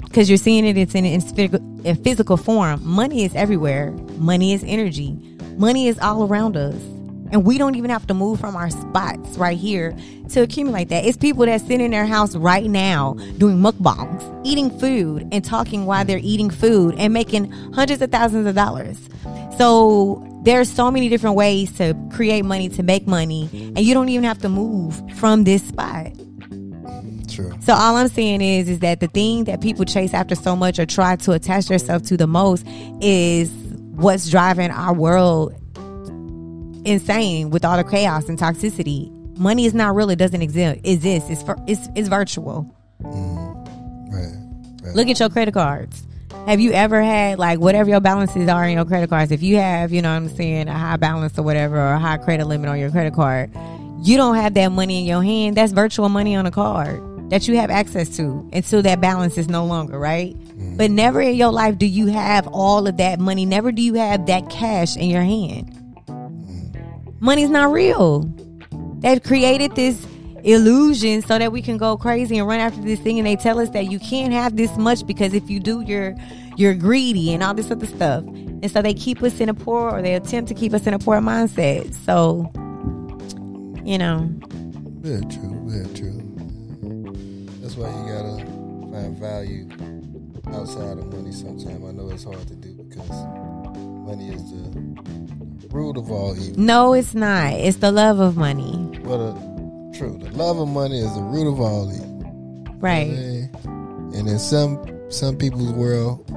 [0.03, 1.21] because you're seeing it it's in, in,
[1.85, 5.15] in physical form money is everywhere money is energy
[5.55, 6.81] money is all around us
[7.31, 9.95] and we don't even have to move from our spots right here
[10.29, 11.05] to accumulate that.
[11.05, 15.85] It's people that sit in their house right now doing mukbangs eating food and talking
[15.85, 18.97] while they're eating food and making hundreds of thousands of dollars.
[19.57, 24.09] So there's so many different ways to create money to make money and you don't
[24.09, 26.11] even have to move from this spot.
[27.29, 27.53] True.
[27.61, 30.79] so all I'm saying is, is that the thing that people chase after so much
[30.79, 32.65] or try to attach themselves to the most
[33.01, 35.53] is what's driving our world
[36.85, 39.11] insane with all the chaos and toxicity.
[39.37, 40.81] Money is not real; it doesn't exist.
[40.83, 41.29] Exist.
[41.29, 42.73] It's for, it's it's virtual.
[43.01, 44.13] Mm-hmm.
[44.13, 44.83] Right.
[44.83, 44.95] right.
[44.95, 46.03] Look at your credit cards.
[46.45, 49.31] Have you ever had like whatever your balances are in your credit cards?
[49.31, 51.99] If you have, you know what I'm saying, a high balance or whatever, or a
[51.99, 53.51] high credit limit on your credit card,
[54.01, 55.57] you don't have that money in your hand.
[55.57, 59.47] That's virtual money on a card that you have access to until that balance is
[59.47, 60.35] no longer, right?
[60.35, 60.77] Mm-hmm.
[60.77, 63.45] But never in your life do you have all of that money.
[63.45, 65.75] Never do you have that cash in your hand.
[67.21, 68.21] Money's not real.
[68.99, 70.05] They've created this
[70.43, 73.59] illusion so that we can go crazy and run after this thing and they tell
[73.59, 76.15] us that you can't have this much because if you do you're
[76.55, 79.89] you're greedy and all this other stuff and so they keep us in a poor
[79.89, 82.49] or they attempt to keep us in a poor mindset so
[83.83, 84.29] you know
[85.01, 85.59] Very true.
[85.65, 86.15] Very true.
[87.61, 88.45] That's why you gotta
[88.91, 89.67] find value
[90.55, 91.31] outside of money.
[91.31, 93.09] Sometimes I know it's hard to do because
[94.07, 95.18] money is the
[95.71, 96.59] root of all evil.
[96.61, 100.17] no it's not it's the love of money Well, uh, true.
[100.17, 102.75] The love of money is the root of all evil.
[102.79, 103.49] right
[104.13, 104.79] And in some
[105.11, 106.29] some people's world,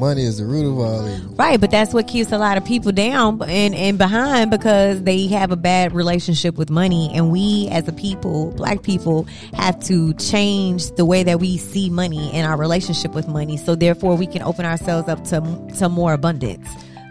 [0.00, 1.34] money is the root of all evil.
[1.36, 5.26] Right, but that's what keeps a lot of people down and, and behind because they
[5.28, 7.10] have a bad relationship with money.
[7.14, 11.88] And we, as a people, black people, have to change the way that we see
[11.88, 13.56] money and our relationship with money.
[13.56, 15.40] So therefore, we can open ourselves up to
[15.78, 16.68] to more abundance.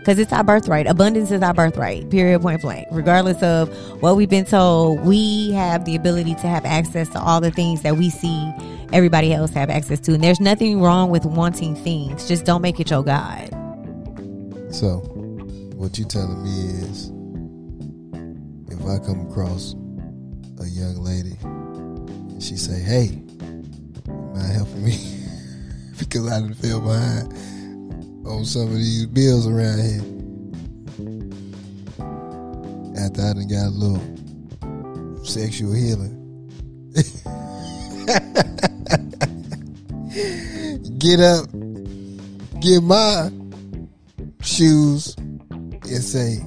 [0.07, 0.87] Because it's our birthright.
[0.87, 2.87] Abundance is our birthright, period, point blank.
[2.91, 3.67] Regardless of
[4.01, 7.81] what we've been told, we have the ability to have access to all the things
[7.81, 8.53] that we see
[8.93, 10.13] everybody else have access to.
[10.13, 12.25] And there's nothing wrong with wanting things.
[12.25, 13.49] Just don't make it your God.
[14.73, 14.99] So,
[15.75, 17.11] what you telling me is,
[18.71, 19.73] if I come across
[20.61, 23.09] a young lady and she say, "Hey,
[24.07, 24.97] mind helping me?"
[25.99, 27.56] because I didn't feel behind
[28.27, 30.03] on some of these bills around here.
[33.03, 34.01] After I done got a little
[35.25, 36.13] sexual healing.
[40.97, 41.45] Get up,
[42.59, 43.29] get my
[44.41, 46.39] shoes, and say,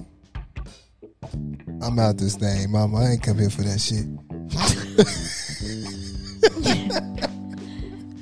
[1.81, 2.99] I'm out this thing, mama.
[2.99, 4.05] I ain't come here for that shit.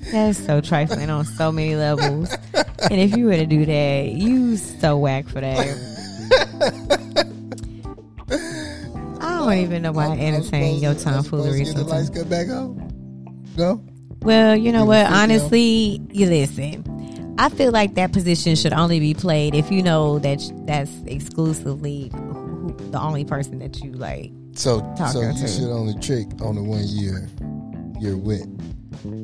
[0.13, 2.37] That's so trifling on so many levels.
[2.91, 5.59] And if you were to do that, you so whack for that.
[9.21, 12.93] I don't even know why I entertain your tomfoolery get the lights cut back on?
[13.57, 13.85] No?
[14.21, 15.07] Well, you know what?
[15.07, 16.85] Honestly, you listen.
[17.39, 22.11] I feel like that position should only be played if you know that that's exclusively
[22.15, 24.33] who, the only person that you like.
[24.55, 25.49] So, so you to.
[25.49, 27.29] should only trick on the one year
[28.01, 28.47] you're with.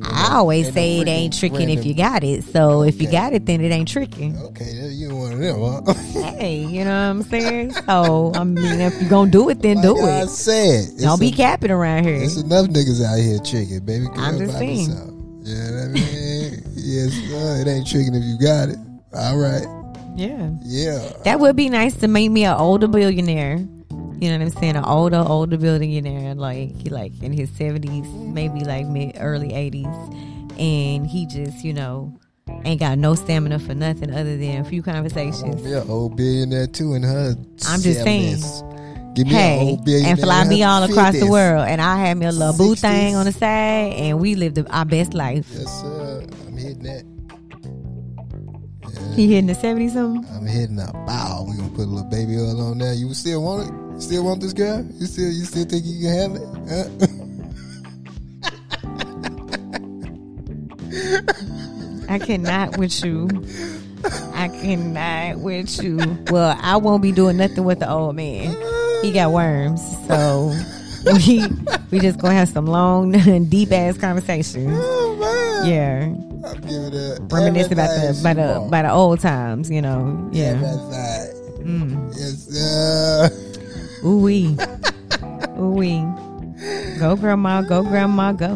[0.03, 2.43] I always Ain't no say it ain't tricking if you got it.
[2.43, 4.37] So oh, if you got it, then it ain't tricking.
[4.37, 5.93] Okay, you one of them, huh?
[6.37, 7.73] Hey, you know what I'm saying?
[7.73, 10.27] So I mean, if you gonna do it, then do Like I it.
[10.29, 12.19] said, it's Don't be a- capping around here.
[12.19, 14.05] There's enough niggas out here tricking, baby.
[14.05, 14.89] Girl, I'm just saying.
[15.43, 16.63] You know what I mean?
[16.75, 17.61] yes, sir.
[17.61, 18.77] It ain't tricking if you got it.
[19.13, 19.65] All right.
[20.15, 20.49] Yeah.
[20.63, 21.11] Yeah.
[21.23, 23.65] That would be nice to make me an older billionaire.
[24.25, 24.75] You know what I'm saying?
[24.75, 29.85] An older, older billionaire, like he like in his seventies, maybe like mid early eighties,
[30.57, 32.19] and he just you know
[32.63, 35.61] ain't got no stamina for nothing other than a few conversations.
[35.61, 37.35] Yeah, old billionaire too in her.
[37.67, 38.41] I'm just saying.
[39.13, 42.31] Give me Hey, and fly me all across the world, and I had me a
[42.31, 45.45] little boo thing on the side, and we lived our best life.
[45.51, 46.25] Yes, sir.
[46.47, 47.05] I'm hitting that.
[48.91, 50.25] Yeah, He hitting the seventy something.
[50.35, 51.45] I'm hitting a bow.
[51.47, 52.95] We gonna put a little baby oil on there.
[52.95, 53.84] You still want it?
[53.95, 54.85] You still want this girl?
[54.99, 57.01] You still you still think you can handle it?
[60.91, 62.09] Huh?
[62.09, 63.27] I cannot with you.
[64.33, 65.97] I cannot with you.
[66.29, 68.55] Well, I won't be doing nothing with the old man.
[69.01, 70.53] He got worms, so
[71.05, 71.45] we
[71.91, 73.11] we just gonna have some long,
[73.49, 74.77] deep ass conversations.
[74.77, 75.67] oh man.
[75.67, 76.03] Yeah,
[76.49, 79.71] I'm giving it reminisce about the by the by the old times.
[79.71, 80.29] You know.
[80.31, 80.55] Yeah.
[81.63, 82.13] Mm.
[82.15, 83.44] Yes, sir.
[84.05, 84.55] Ooh wee.
[85.59, 86.01] Ooh wee.
[86.99, 87.61] Go grandma.
[87.61, 88.31] Go grandma.
[88.33, 88.55] Go.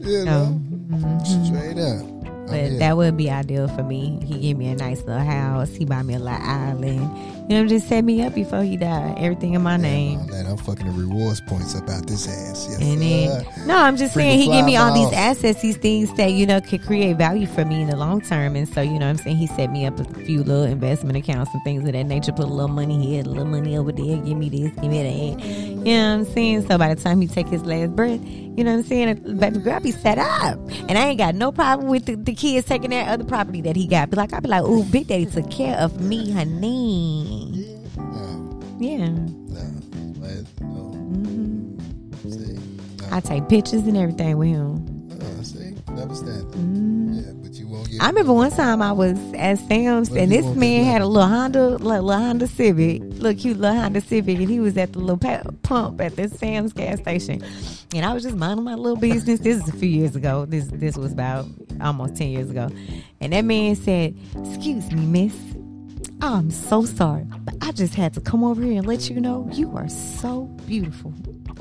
[0.00, 0.24] You No.
[0.24, 1.44] know, mm-hmm.
[1.44, 2.09] straight up.
[2.50, 2.78] But oh, here.
[2.78, 4.18] that would be ideal for me.
[4.24, 5.70] He give me a nice little house.
[5.70, 7.48] He buy me a little island.
[7.50, 9.16] You know, just set me up before he died.
[9.18, 10.20] Everything in my name.
[10.22, 12.68] Oh, man, I'm fucking the rewards points up out this ass.
[12.70, 16.12] Yes, And then, no, I'm just saying he give me all these assets, these things
[16.14, 18.54] that you know could create value for me in the long term.
[18.54, 21.16] And so, you know, what I'm saying he set me up a few little investment
[21.16, 22.32] accounts and things of that nature.
[22.32, 24.18] Put a little money here, a little money over there.
[24.18, 25.69] Give me this, give me that.
[25.86, 26.66] You know what I'm saying?
[26.68, 29.38] So by the time he take his last breath, you know what I'm saying?
[29.38, 30.58] Baby girl be set up,
[30.88, 33.76] and I ain't got no problem with the, the kids taking that other property that
[33.76, 34.10] he got.
[34.10, 37.78] Be like, I be like, ooh, Big Daddy took care of me, honey.
[37.96, 39.08] No, Yeah.
[39.08, 39.26] no.
[40.60, 42.30] Mm-hmm.
[42.30, 42.58] See.
[43.10, 45.08] I take pictures and everything with him.
[45.12, 46.54] Uh, see, never stand.
[48.00, 51.68] I remember one time I was at Sam's and this man had a little Honda,
[51.76, 55.18] like little Honda Civic, little cute little Honda Civic, and he was at the little
[55.18, 57.42] pa- pump at this Sam's gas station,
[57.94, 59.40] and I was just minding my little business.
[59.40, 60.46] This is a few years ago.
[60.46, 61.44] This this was about
[61.82, 62.70] almost ten years ago,
[63.20, 65.36] and that man said, "Excuse me, Miss."
[66.22, 69.48] I'm so sorry, but I just had to come over here and let you know
[69.52, 71.14] you are so beautiful.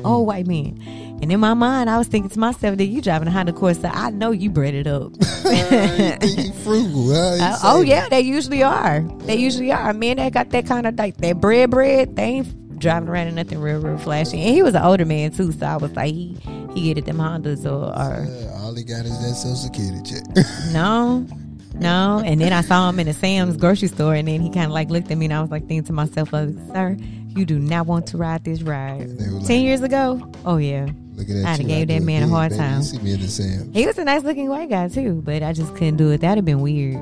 [0.03, 0.77] Old white man.
[1.21, 3.91] And in my mind, I was thinking to myself that you driving a Honda Corsa.
[3.93, 5.11] I know you bred it up.
[5.19, 7.35] you frugal, huh?
[7.35, 9.01] You Uh, oh yeah, they usually are.
[9.19, 9.91] They usually are.
[9.93, 13.35] Men that got that kind of like that bread bread, they ain't driving around in
[13.35, 14.41] nothing real, real flashy.
[14.41, 16.37] And he was an older man too, so I was like, he
[16.73, 20.01] he get it them Hondas or, or Yeah, all he got is that social security
[20.03, 20.23] check.
[20.71, 21.27] no,
[21.73, 22.21] no.
[22.25, 24.71] And then I saw him in the Sam's grocery store, and then he kind of
[24.71, 26.97] like looked at me, and I was like thinking to myself, like, sir,
[27.35, 29.07] you do not want to ride this ride.
[29.31, 30.87] Were Ten years ago, oh yeah.
[31.15, 32.59] Looking at I'da you, gave that man a hard baby.
[32.59, 32.81] time.
[32.83, 33.69] See me in the.
[33.73, 36.21] He was a nice looking white guy too, but I just couldn't do it.
[36.21, 36.97] That'd have been weird.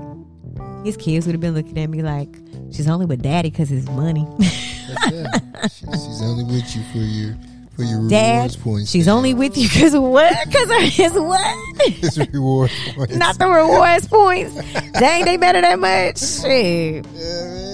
[0.84, 2.30] His kids would have been looking at me like,
[2.72, 4.26] she's only with daddy because his money.
[4.42, 4.48] She-
[5.70, 7.36] she's only with you for your
[7.76, 8.90] for your Dad, rewards points.
[8.92, 10.34] she's only with you because what?
[10.48, 11.82] Because of his what?
[11.92, 13.16] his reward points.
[13.16, 14.56] Not the rewards points.
[14.94, 16.18] Dang, they better that much.
[16.20, 17.06] Shit.
[17.06, 17.67] Yeah, man.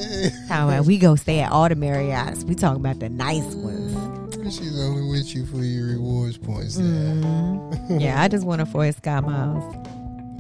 [0.48, 2.44] How about we go stay at all the Marriotts?
[2.44, 3.92] We talking about the nice ones.
[4.56, 6.76] She's only with you for your rewards points.
[6.76, 6.84] Dad.
[6.86, 7.70] Mm.
[8.02, 9.64] Yeah, I just want her for his sky miles,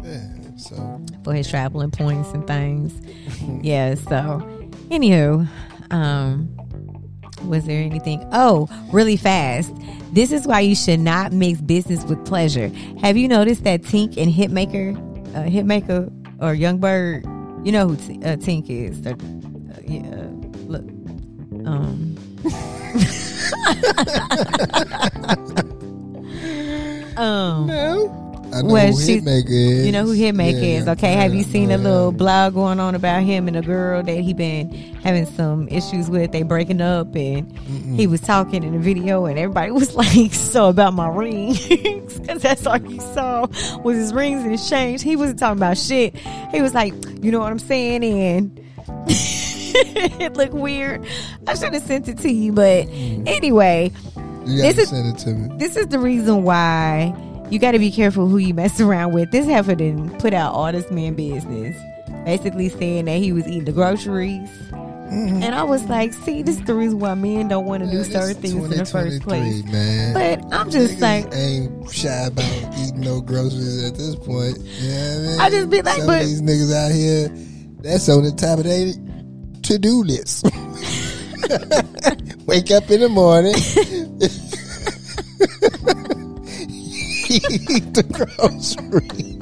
[0.03, 0.27] Yeah.
[0.57, 2.93] So for his traveling points and things.
[3.65, 3.95] Yeah.
[3.95, 4.41] So,
[4.89, 5.47] anywho,
[5.91, 6.49] um,
[7.47, 8.25] was there anything?
[8.31, 9.73] Oh, really fast.
[10.13, 12.69] This is why you should not mix business with pleasure.
[13.01, 14.95] Have you noticed that Tink and Hitmaker,
[15.36, 16.11] uh, Hitmaker
[16.41, 17.25] or Young Berg,
[17.65, 19.01] you know who T- uh, Tink is?
[19.01, 19.15] They're,
[19.84, 20.27] yeah,
[20.67, 20.86] look,
[21.67, 22.15] um,
[27.17, 28.19] um, no.
[28.53, 29.86] I know Well, who she- Hitmaker is.
[29.88, 31.13] you know who Hitmaker Yeah, is, okay?
[31.13, 32.17] Have you seen a little him.
[32.17, 34.69] blog going on about him and a girl that he been
[35.03, 36.31] having some issues with?
[36.31, 37.51] They breaking up, and
[37.97, 41.67] he was talking in the video, and everybody was like, "So about my rings?"
[42.23, 43.47] Because that's all he saw
[43.84, 45.01] was his rings and his chains.
[45.01, 46.15] He wasn't talking about shit.
[46.51, 48.59] He was like, "You know what I'm saying?" And
[50.19, 51.05] it looked weird.
[51.47, 53.28] I should have sent it to you, but mm.
[53.28, 53.91] anyway,
[54.45, 55.57] You This is- send it to me.
[55.57, 57.15] this is the reason why
[57.49, 59.32] you got to be careful who you mess around with.
[59.32, 61.76] This heifer didn't put out all this man business,
[62.26, 64.49] basically saying that he was eating the groceries
[65.13, 65.43] mm-hmm.
[65.43, 68.03] And I was like, see, this is the reason why men don't want to do
[68.03, 69.63] certain things in the first place.
[69.65, 70.13] man.
[70.13, 74.57] But I'm just Niggas like, ain't shy about eating no groceries at this point.
[74.59, 75.39] You know what I mean?
[75.39, 77.30] I just be like, Some but- these niggas out here,
[77.82, 78.93] that's on the top of their
[79.64, 80.45] to do list.
[82.45, 83.53] Wake up in the morning,
[87.30, 89.32] eat the groceries.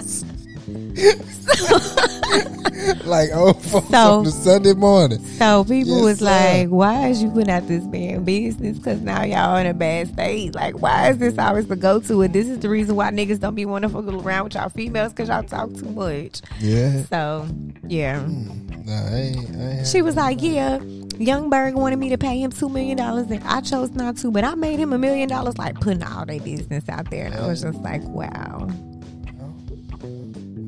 [3.06, 3.54] like oh,
[3.92, 5.20] So- the Sunday morning.
[5.38, 6.26] So people Yes, was sir.
[6.26, 8.78] like, "Why is you putting out this man business?
[8.78, 10.56] Because now y'all in a bad state.
[10.56, 12.22] Like, why is this always the go to?
[12.22, 14.70] And this is the reason why niggas don't be want to fuck around with y'all
[14.70, 16.42] females because y'all talk too much.
[16.60, 17.48] Yeah, So
[17.88, 18.86] yeah, hmm.
[18.86, 19.56] nah, I ain't.
[19.56, 20.80] I ain't she was like, "Yeah,
[21.18, 24.32] Young Berg wanted me to pay him two million dollars, and I chose not to,
[24.32, 27.36] but I made him a million dollars, like putting all their business out there." And
[27.36, 28.70] I was just like, "Wow,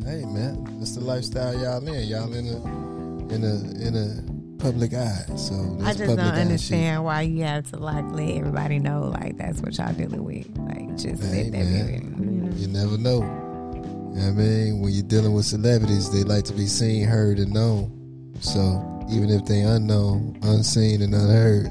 [0.06, 2.08] Hey man, it's the lifestyle y'all in.
[2.08, 5.26] Y'all in a in a in a public eye.
[5.38, 9.62] So I just don't understand why you have to like let everybody know like that's
[9.62, 10.48] what y'all dealing with.
[10.58, 12.56] Like, just Hey, let that be." you know?
[12.56, 13.22] You never know.
[13.22, 17.06] You know what I mean, when you're dealing with celebrities, they like to be seen,
[17.08, 18.36] heard, and known.
[18.42, 18.62] So
[19.10, 21.68] even if they unknown, unseen, and unheard,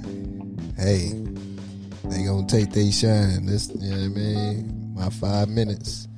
[0.76, 1.12] hey,
[2.04, 3.44] they gonna take they shine.
[3.46, 4.94] This, you know what I mean?
[4.94, 6.08] My five minutes.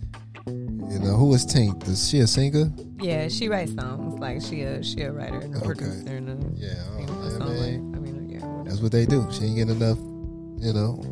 [0.91, 1.89] You know who is Tink?
[1.89, 2.71] Is she a singer?
[3.01, 4.19] Yeah, she writes songs.
[4.21, 5.67] Like she a she a writer and a Okay.
[5.67, 7.31] producer and a Yeah, I you know, man.
[7.31, 7.97] songwriter.
[7.97, 8.39] I mean, yeah.
[8.47, 8.69] whatever.
[8.69, 9.27] That's what they do.
[9.33, 9.99] She ain't getting enough,
[10.59, 11.03] you know.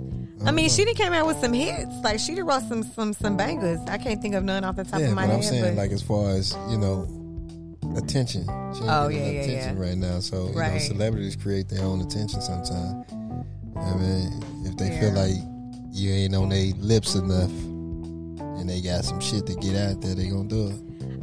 [0.44, 1.94] I mean, she done came out with some hits.
[2.02, 3.80] Like she done wrote some some some bangers.
[3.88, 5.36] I can't think of none off the top yeah, of my but head.
[5.36, 7.06] I'm saying but like as far as you know,
[7.96, 8.46] attention.
[8.48, 9.82] Oh, yeah, yeah, attention yeah.
[9.86, 10.20] right now.
[10.20, 13.04] So you know, celebrities create their own attention sometimes.
[13.76, 15.34] I mean, if they feel like
[15.92, 17.50] you ain't on their lips enough,
[18.62, 20.76] and they got some shit to get out there, they gonna do it.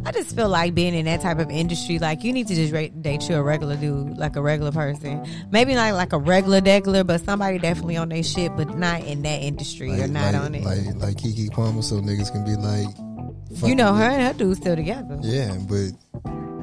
[0.06, 2.74] I just feel like being in that type of industry, like you need to just
[2.74, 5.26] rate, date you a regular dude, like a regular person.
[5.50, 9.22] Maybe not like a regular degular, but somebody definitely on their shit, but not in
[9.22, 10.64] that industry or not like, on it.
[10.66, 14.58] like like Keke Palmer, so niggas can be like, you know, her and her dude
[14.58, 15.18] still together.
[15.22, 15.92] Yeah, but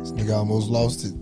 [0.00, 1.14] this nigga almost lost it.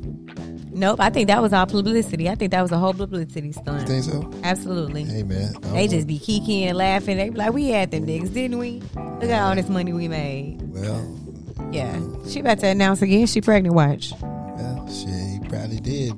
[0.75, 2.29] Nope, I think that was all publicity.
[2.29, 3.81] I think that was a whole publicity stunt.
[3.83, 4.31] You think so?
[4.43, 5.05] Absolutely.
[5.05, 7.17] Hey man, They just be kikiing and laughing.
[7.17, 8.83] They be like, "We had them niggas, didn't we?
[8.97, 11.19] Look at all this money we made." well,
[11.71, 13.27] Yeah, she about to announce again.
[13.27, 13.75] She pregnant.
[13.75, 14.13] Watch.
[14.21, 16.13] well, shit, he probably did.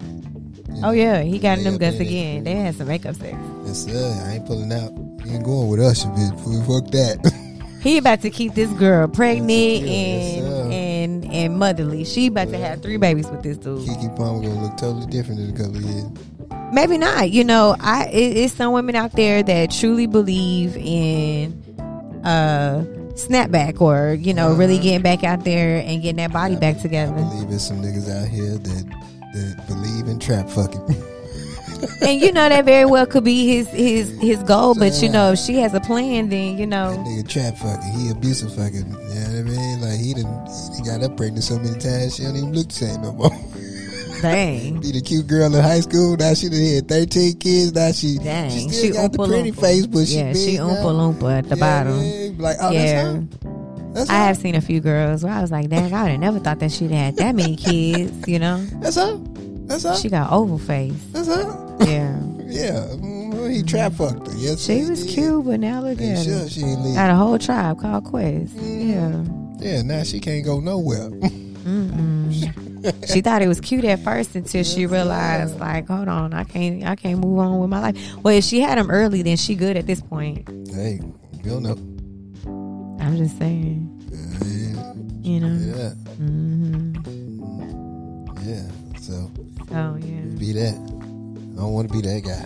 [0.82, 2.44] Oh yeah, he got in them guts again.
[2.44, 3.36] They had some makeup sex.
[3.66, 4.22] Yes, sir.
[4.26, 4.92] I ain't pulling out.
[5.26, 6.66] You ain't going with us, you bitch.
[6.66, 7.42] Fuck that.
[7.82, 10.65] He about to keep this girl pregnant Yes, and.
[11.30, 12.04] And motherly.
[12.04, 13.80] She about to have three babies with this dude.
[13.86, 16.04] Keke Palmer gonna look totally different in a couple of years.
[16.72, 17.30] Maybe not.
[17.30, 21.62] You know, I it, it's some women out there that truly believe in
[22.24, 24.82] uh snapback or you know really Uh-huh.
[24.82, 27.12] getting back out there and getting that body back I together.
[27.14, 28.84] believe there's some niggas out here that
[29.34, 30.80] that believe in trap fucking.
[32.02, 34.74] and you know that very well could be his his his goal.
[34.74, 37.92] But you know, if she has a plan, then you that know, nigga trap fucking.
[37.92, 38.76] He abusive fucking.
[38.76, 39.80] You know what I mean?
[39.80, 40.46] Like he done,
[40.76, 43.12] he done got up pregnant so many times she don't even look the same no
[43.12, 43.30] more.
[44.22, 44.80] dang.
[44.80, 46.16] Be the cute girl in high school.
[46.16, 47.72] Now she done had 13 kids.
[47.74, 49.60] Now she, Dang, she she still got the oompa pretty loompa.
[49.60, 50.68] face, but she yeah, she now.
[50.68, 52.00] oompa loompa at the You know what I bottom.
[52.00, 52.38] mean?
[52.38, 53.20] Like, oh, Yeah.
[53.92, 54.24] That's I her.
[54.26, 56.58] have seen a few girls where I was like, dang, I would have never thought
[56.58, 58.58] that she'd had that many kids, you know?
[58.82, 59.16] That's her.
[59.66, 59.96] That's her.
[59.96, 60.94] She got oval face.
[61.12, 61.76] That's her.
[61.80, 62.18] Yeah.
[62.48, 64.34] Yeah, mm, he trap fucked her.
[64.36, 65.12] Yes, She was did.
[65.12, 66.48] cute, but now look at sure her.
[66.48, 66.62] she.
[66.62, 68.54] Got a whole tribe called Quest.
[68.54, 69.24] Yeah.
[69.58, 71.10] Yeah, now she can't go nowhere.
[73.12, 76.84] She thought it was cute at first until she realized, like, hold on, I can't,
[76.84, 78.14] I can't move on with my life.
[78.22, 80.48] Well, if she had him early, then she good at this point.
[80.72, 81.00] hey,
[81.42, 81.76] you don't know.
[83.04, 85.76] I'm just saying, Yeah, you know.
[85.76, 86.94] yeah, hmm
[88.48, 88.70] yeah.
[89.00, 89.28] So
[89.72, 90.38] Oh yeah.
[90.38, 90.74] be that.
[90.74, 92.44] I don't want to be that guy.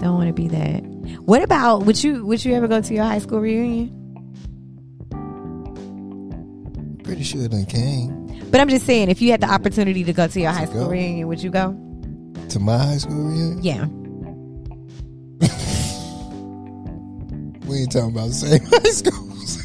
[0.00, 0.80] Don't want to be that.
[1.24, 3.96] What about would you would you ever go to your high school reunion?
[7.04, 10.12] Pretty sure it done came But I'm just saying, if you had the opportunity to
[10.12, 10.90] go to your high school go.
[10.90, 11.76] reunion, would you go?
[12.50, 13.62] to my high school reunion.
[13.62, 13.86] Yeah.
[17.66, 19.58] We ain't talking about the same high schools.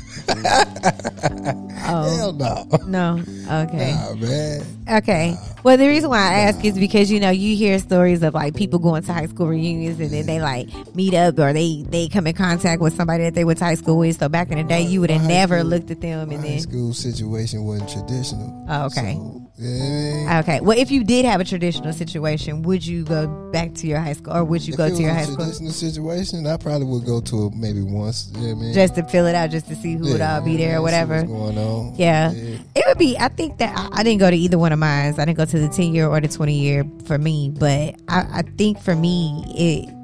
[1.88, 2.66] Oh Hell no.
[2.88, 3.24] no.
[3.64, 3.91] Okay.
[3.94, 4.62] Nah, man.
[4.90, 5.36] Okay.
[5.64, 8.56] Well, the reason why I ask is because you know you hear stories of like
[8.56, 12.07] people going to high school reunions and then they like meet up or they they
[12.07, 14.20] come in contact with somebody that they went to high school with.
[14.20, 16.44] So back in the day, you would have never school- looked at them My and
[16.44, 16.60] high then.
[16.60, 18.66] school situation wasn't traditional.
[18.70, 19.14] Oh, okay.
[19.16, 20.30] So, you know what I mean?
[20.40, 20.60] Okay.
[20.61, 24.14] Well, if you did have a traditional situation, would you go back to your high
[24.14, 26.88] school or would you If go to your high a school traditional situation, I probably
[26.88, 28.32] would go to it maybe once.
[28.36, 28.73] You know I mean?
[28.73, 30.82] just to fill it out, just to see who would all be yeah, there or
[30.82, 31.23] whatever?
[31.23, 31.95] Going on?
[31.95, 32.32] Yeah.
[32.32, 33.18] It would be.
[33.18, 35.14] I think that I, I didn't go to either one of mine.
[35.18, 37.49] I didn't go to the 10 year or the 20 year for me.
[37.49, 39.95] But I, I think for me, it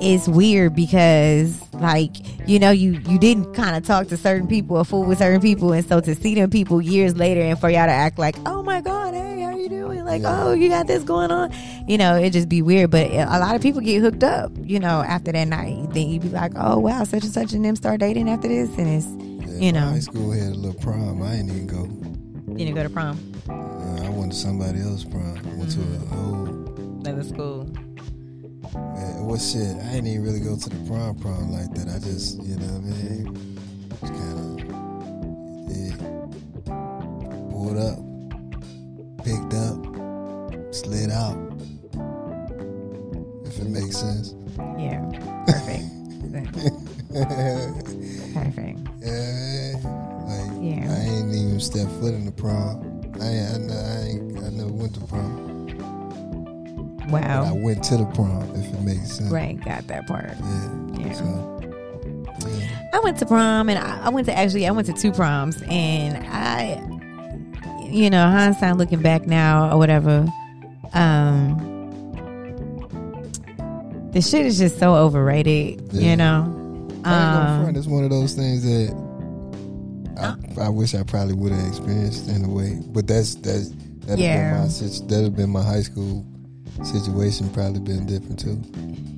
[0.00, 2.16] it's weird because like
[2.48, 5.40] you know you you didn't kind of talk to certain people or fool with certain
[5.40, 8.34] people and so to see them people years later and for y'all to act like
[8.46, 10.44] oh my god hey how you doing like Yeah.
[10.46, 11.52] oh you got this going on
[11.86, 14.80] you know it just be weird but a lot of people get hooked up you
[14.80, 17.76] know after that night then you be like oh wow such and such and them
[17.76, 19.06] start dating after this and it's
[19.48, 19.90] Yeah, You know.
[19.90, 21.22] high school had a little prom.
[21.22, 21.84] I didn't even go.
[22.52, 23.16] you didn't go to prom
[23.48, 25.38] Uh, I went to somebody else's prom.
[25.38, 26.12] I went to Mm-hmm.
[26.12, 27.04] an old.
[27.04, 27.68] that was school
[28.72, 29.76] Man, what shit?
[29.76, 31.88] I didn't even really go to the prom prom like that.
[31.88, 33.34] I just, you know what I mean?
[34.00, 34.44] Just kind of,
[37.50, 37.98] pulled up,
[39.24, 39.76] picked up,
[40.74, 41.38] slid out.
[43.46, 44.34] If it makes sense.
[44.78, 45.00] yeah
[45.46, 45.84] perfect
[48.34, 49.76] perfect Yeah,
[50.26, 50.90] like Yeah.
[50.90, 53.02] I ain't even stepped foot in the prom.
[53.20, 55.53] I ain't, I, I ain't, I never went to prom.
[57.22, 58.42] But I went to the prom.
[58.56, 59.30] If it makes sense.
[59.30, 60.98] right got that part Yeah.
[60.98, 61.12] Yeah.
[61.12, 61.60] So,
[62.48, 62.88] yeah.
[62.92, 65.62] I went to prom and I, I went to actually I went to two proms
[65.68, 66.80] and I
[67.90, 70.26] you know hindsight looking back now or whatever
[70.92, 71.70] um
[74.12, 76.10] the shit is just so overrated Yeah.
[76.10, 76.42] you know
[77.04, 77.76] I ain't gonna um.
[77.76, 79.04] It's one of those things that
[80.16, 82.80] I, I wish I probably would have experienced in a way.
[82.86, 83.70] But that's that's
[84.06, 84.56] that'd Yeah.
[84.64, 86.24] have been my that'd have been my high school
[86.82, 87.48] situation.
[87.50, 88.60] Probably been different too.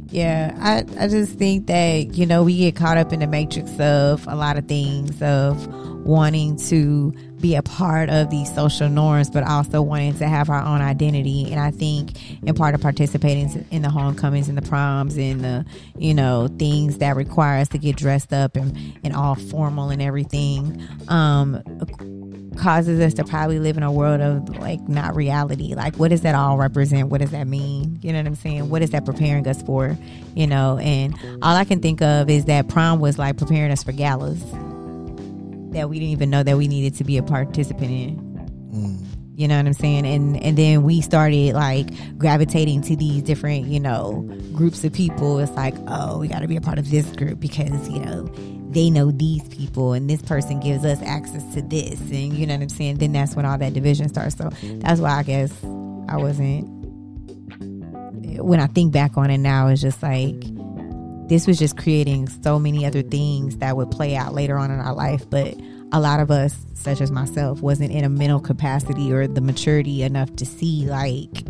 [0.08, 3.70] Yeah, I, I just think that, you know, we get caught up in the matrix
[3.80, 5.66] of a lot of things, of
[6.06, 10.62] wanting to be a part of these social norms, but also wanting to have our
[10.62, 11.50] own identity.
[11.50, 15.66] And I think in part of participating in the homecomings and the proms and the,
[15.98, 20.00] you know, things that require us to get dressed up and, and all formal and
[20.00, 21.62] everything, um,
[22.56, 25.74] causes us to probably live in a world of like not reality.
[25.74, 27.08] Like, what does that all represent?
[27.08, 27.98] What does that mean?
[28.02, 28.70] You know what I'm saying?
[28.70, 29.96] What is that preparing us for?
[30.34, 33.82] You know, and all I can think of is that prom was like preparing us
[33.82, 34.42] for galas
[35.76, 38.16] that we didn't even know that we needed to be a participant in.
[38.74, 39.06] Mm.
[39.38, 40.06] You know what I'm saying?
[40.06, 41.86] And and then we started like
[42.18, 45.38] gravitating to these different, you know, groups of people.
[45.38, 48.22] It's like, oh, we got to be a part of this group because you know
[48.70, 52.54] they know these people, and this person gives us access to this, and you know
[52.54, 52.96] what I'm saying.
[52.96, 54.36] Then that's when all that division starts.
[54.36, 55.52] So that's why I guess
[56.08, 56.74] I wasn't.
[58.42, 60.34] When I think back on it now, it's just like
[61.28, 64.80] this was just creating so many other things that would play out later on in
[64.80, 65.54] our life but
[65.92, 70.02] a lot of us such as myself wasn't in a mental capacity or the maturity
[70.02, 71.44] enough to see like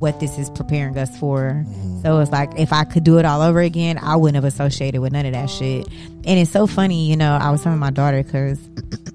[0.00, 2.02] what this is preparing us for mm-hmm.
[2.02, 5.00] so it's like if i could do it all over again i wouldn't have associated
[5.00, 5.86] with none of that shit
[6.24, 8.58] and it's so funny you know i was telling my daughter because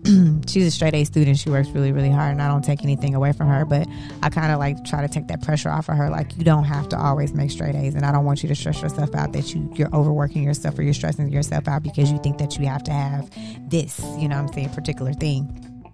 [0.48, 1.38] she's a straight A student.
[1.38, 3.66] She works really, really hard, and I don't take anything away from her.
[3.66, 3.88] But
[4.22, 6.10] I kind of like try to take that pressure off of her.
[6.10, 8.56] Like you don't have to always make straight A's, and I don't want you to
[8.56, 12.20] stress yourself out that you you're overworking yourself or you're stressing yourself out because you
[12.20, 13.30] think that you have to have
[13.70, 15.46] this, you know, what I'm saying, particular thing.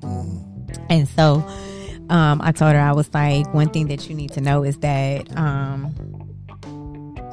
[0.01, 0.85] Mm-hmm.
[0.89, 1.47] And so,
[2.11, 4.77] um, I told her I was like, one thing that you need to know is
[4.79, 5.95] that um,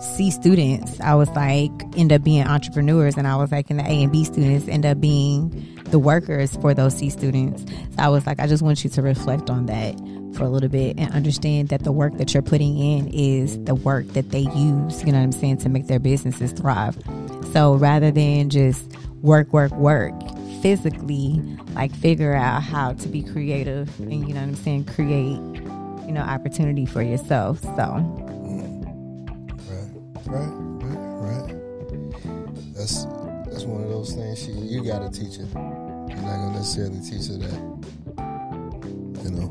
[0.00, 3.84] C students, I was like, end up being entrepreneurs, and I was like, and the
[3.84, 5.50] A and B students end up being
[5.86, 7.64] the workers for those C students.
[7.70, 9.98] So I was like, I just want you to reflect on that
[10.36, 13.74] for a little bit and understand that the work that you're putting in is the
[13.74, 16.96] work that they use, you know what I'm saying, to make their businesses thrive.
[17.52, 20.14] So rather than just work, work, work,
[20.60, 21.42] physically,
[21.74, 25.38] like figure out how to be creative and, you know what I'm saying, create,
[26.06, 27.60] you know, opportunity for yourself.
[27.60, 27.68] So.
[30.26, 30.52] Right, right,
[30.82, 32.74] right, right.
[32.74, 33.04] That's
[33.46, 34.38] that's one of those things.
[34.42, 35.44] She, you got to teach her.
[35.44, 37.60] You're not gonna necessarily teach her that.
[39.24, 39.48] You know,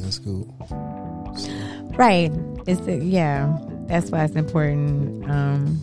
[0.00, 0.54] that's cool.
[1.96, 2.30] Right.
[2.66, 3.56] It's yeah.
[3.86, 5.80] That's why it's important um,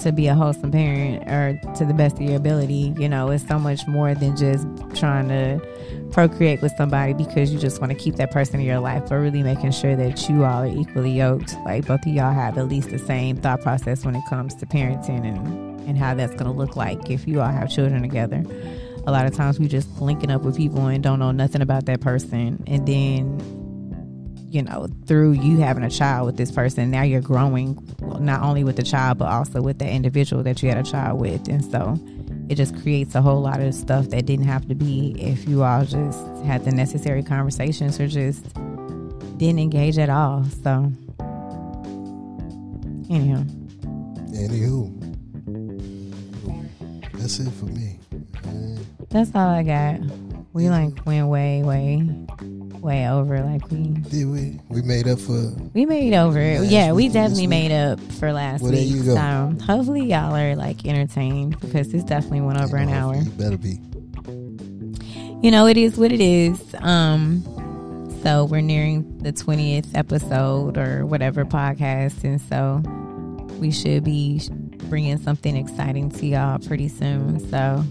[0.00, 2.94] to be a wholesome parent or to the best of your ability.
[2.98, 5.60] You know, it's so much more than just trying to
[6.12, 9.16] procreate with somebody because you just want to keep that person in your life, but
[9.16, 11.54] really making sure that you all are equally yoked.
[11.64, 14.66] Like both of y'all have at least the same thought process when it comes to
[14.66, 18.44] parenting and, and how that's going to look like if you all have children together.
[19.06, 21.86] A lot of times we just linking up with people and don't know nothing about
[21.86, 22.62] that person.
[22.66, 23.57] And then
[24.50, 27.78] you know, through you having a child with this person, now you're growing
[28.20, 31.20] not only with the child, but also with the individual that you had a child
[31.20, 31.48] with.
[31.48, 31.98] And so
[32.48, 35.62] it just creates a whole lot of stuff that didn't have to be if you
[35.62, 38.42] all just had the necessary conversations or just
[39.36, 40.44] didn't engage at all.
[40.62, 40.90] So,
[43.10, 43.44] anyhow,
[44.38, 44.92] Anywho,
[47.14, 47.98] that's it for me.
[49.10, 50.27] That's all I got.
[50.58, 52.02] We like went way, way
[52.80, 53.38] way over.
[53.44, 53.78] Like we
[54.10, 54.58] Did we?
[54.68, 55.52] We made up for.
[55.72, 56.40] we made over.
[56.64, 58.90] Yeah, we week and this definitely made up for last Well, there week.
[58.92, 59.14] you go.
[59.14, 63.14] So hopefully y'all are like entertained because this definitely went over an hour.
[63.14, 63.78] You better be.
[65.42, 66.60] you know, it is what it is.
[66.80, 67.44] Um,
[68.24, 72.82] so we're nearing the twentieth episode or whatever podcast, and so
[73.60, 74.40] we should be
[74.88, 77.38] bringing something exciting to y'all pretty soon.
[77.48, 77.84] So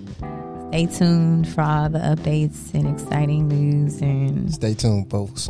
[0.69, 5.47] stay tuned for all the updates and exciting news and Stay tuned, folks.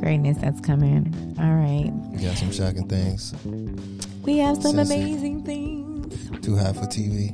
[0.00, 1.34] Greatness that's coming.
[1.38, 3.34] All right, we got some shocking things.
[4.24, 6.40] we have some amazing things.
[6.44, 7.32] Too hot for TV.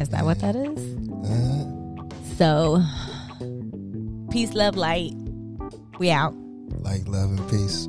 [0.00, 0.78] Is that what that is?
[1.28, 1.66] Uh,
[2.36, 2.82] So,
[4.30, 5.12] peace, love, light.
[5.98, 6.34] We out.
[6.80, 7.88] like love and peace.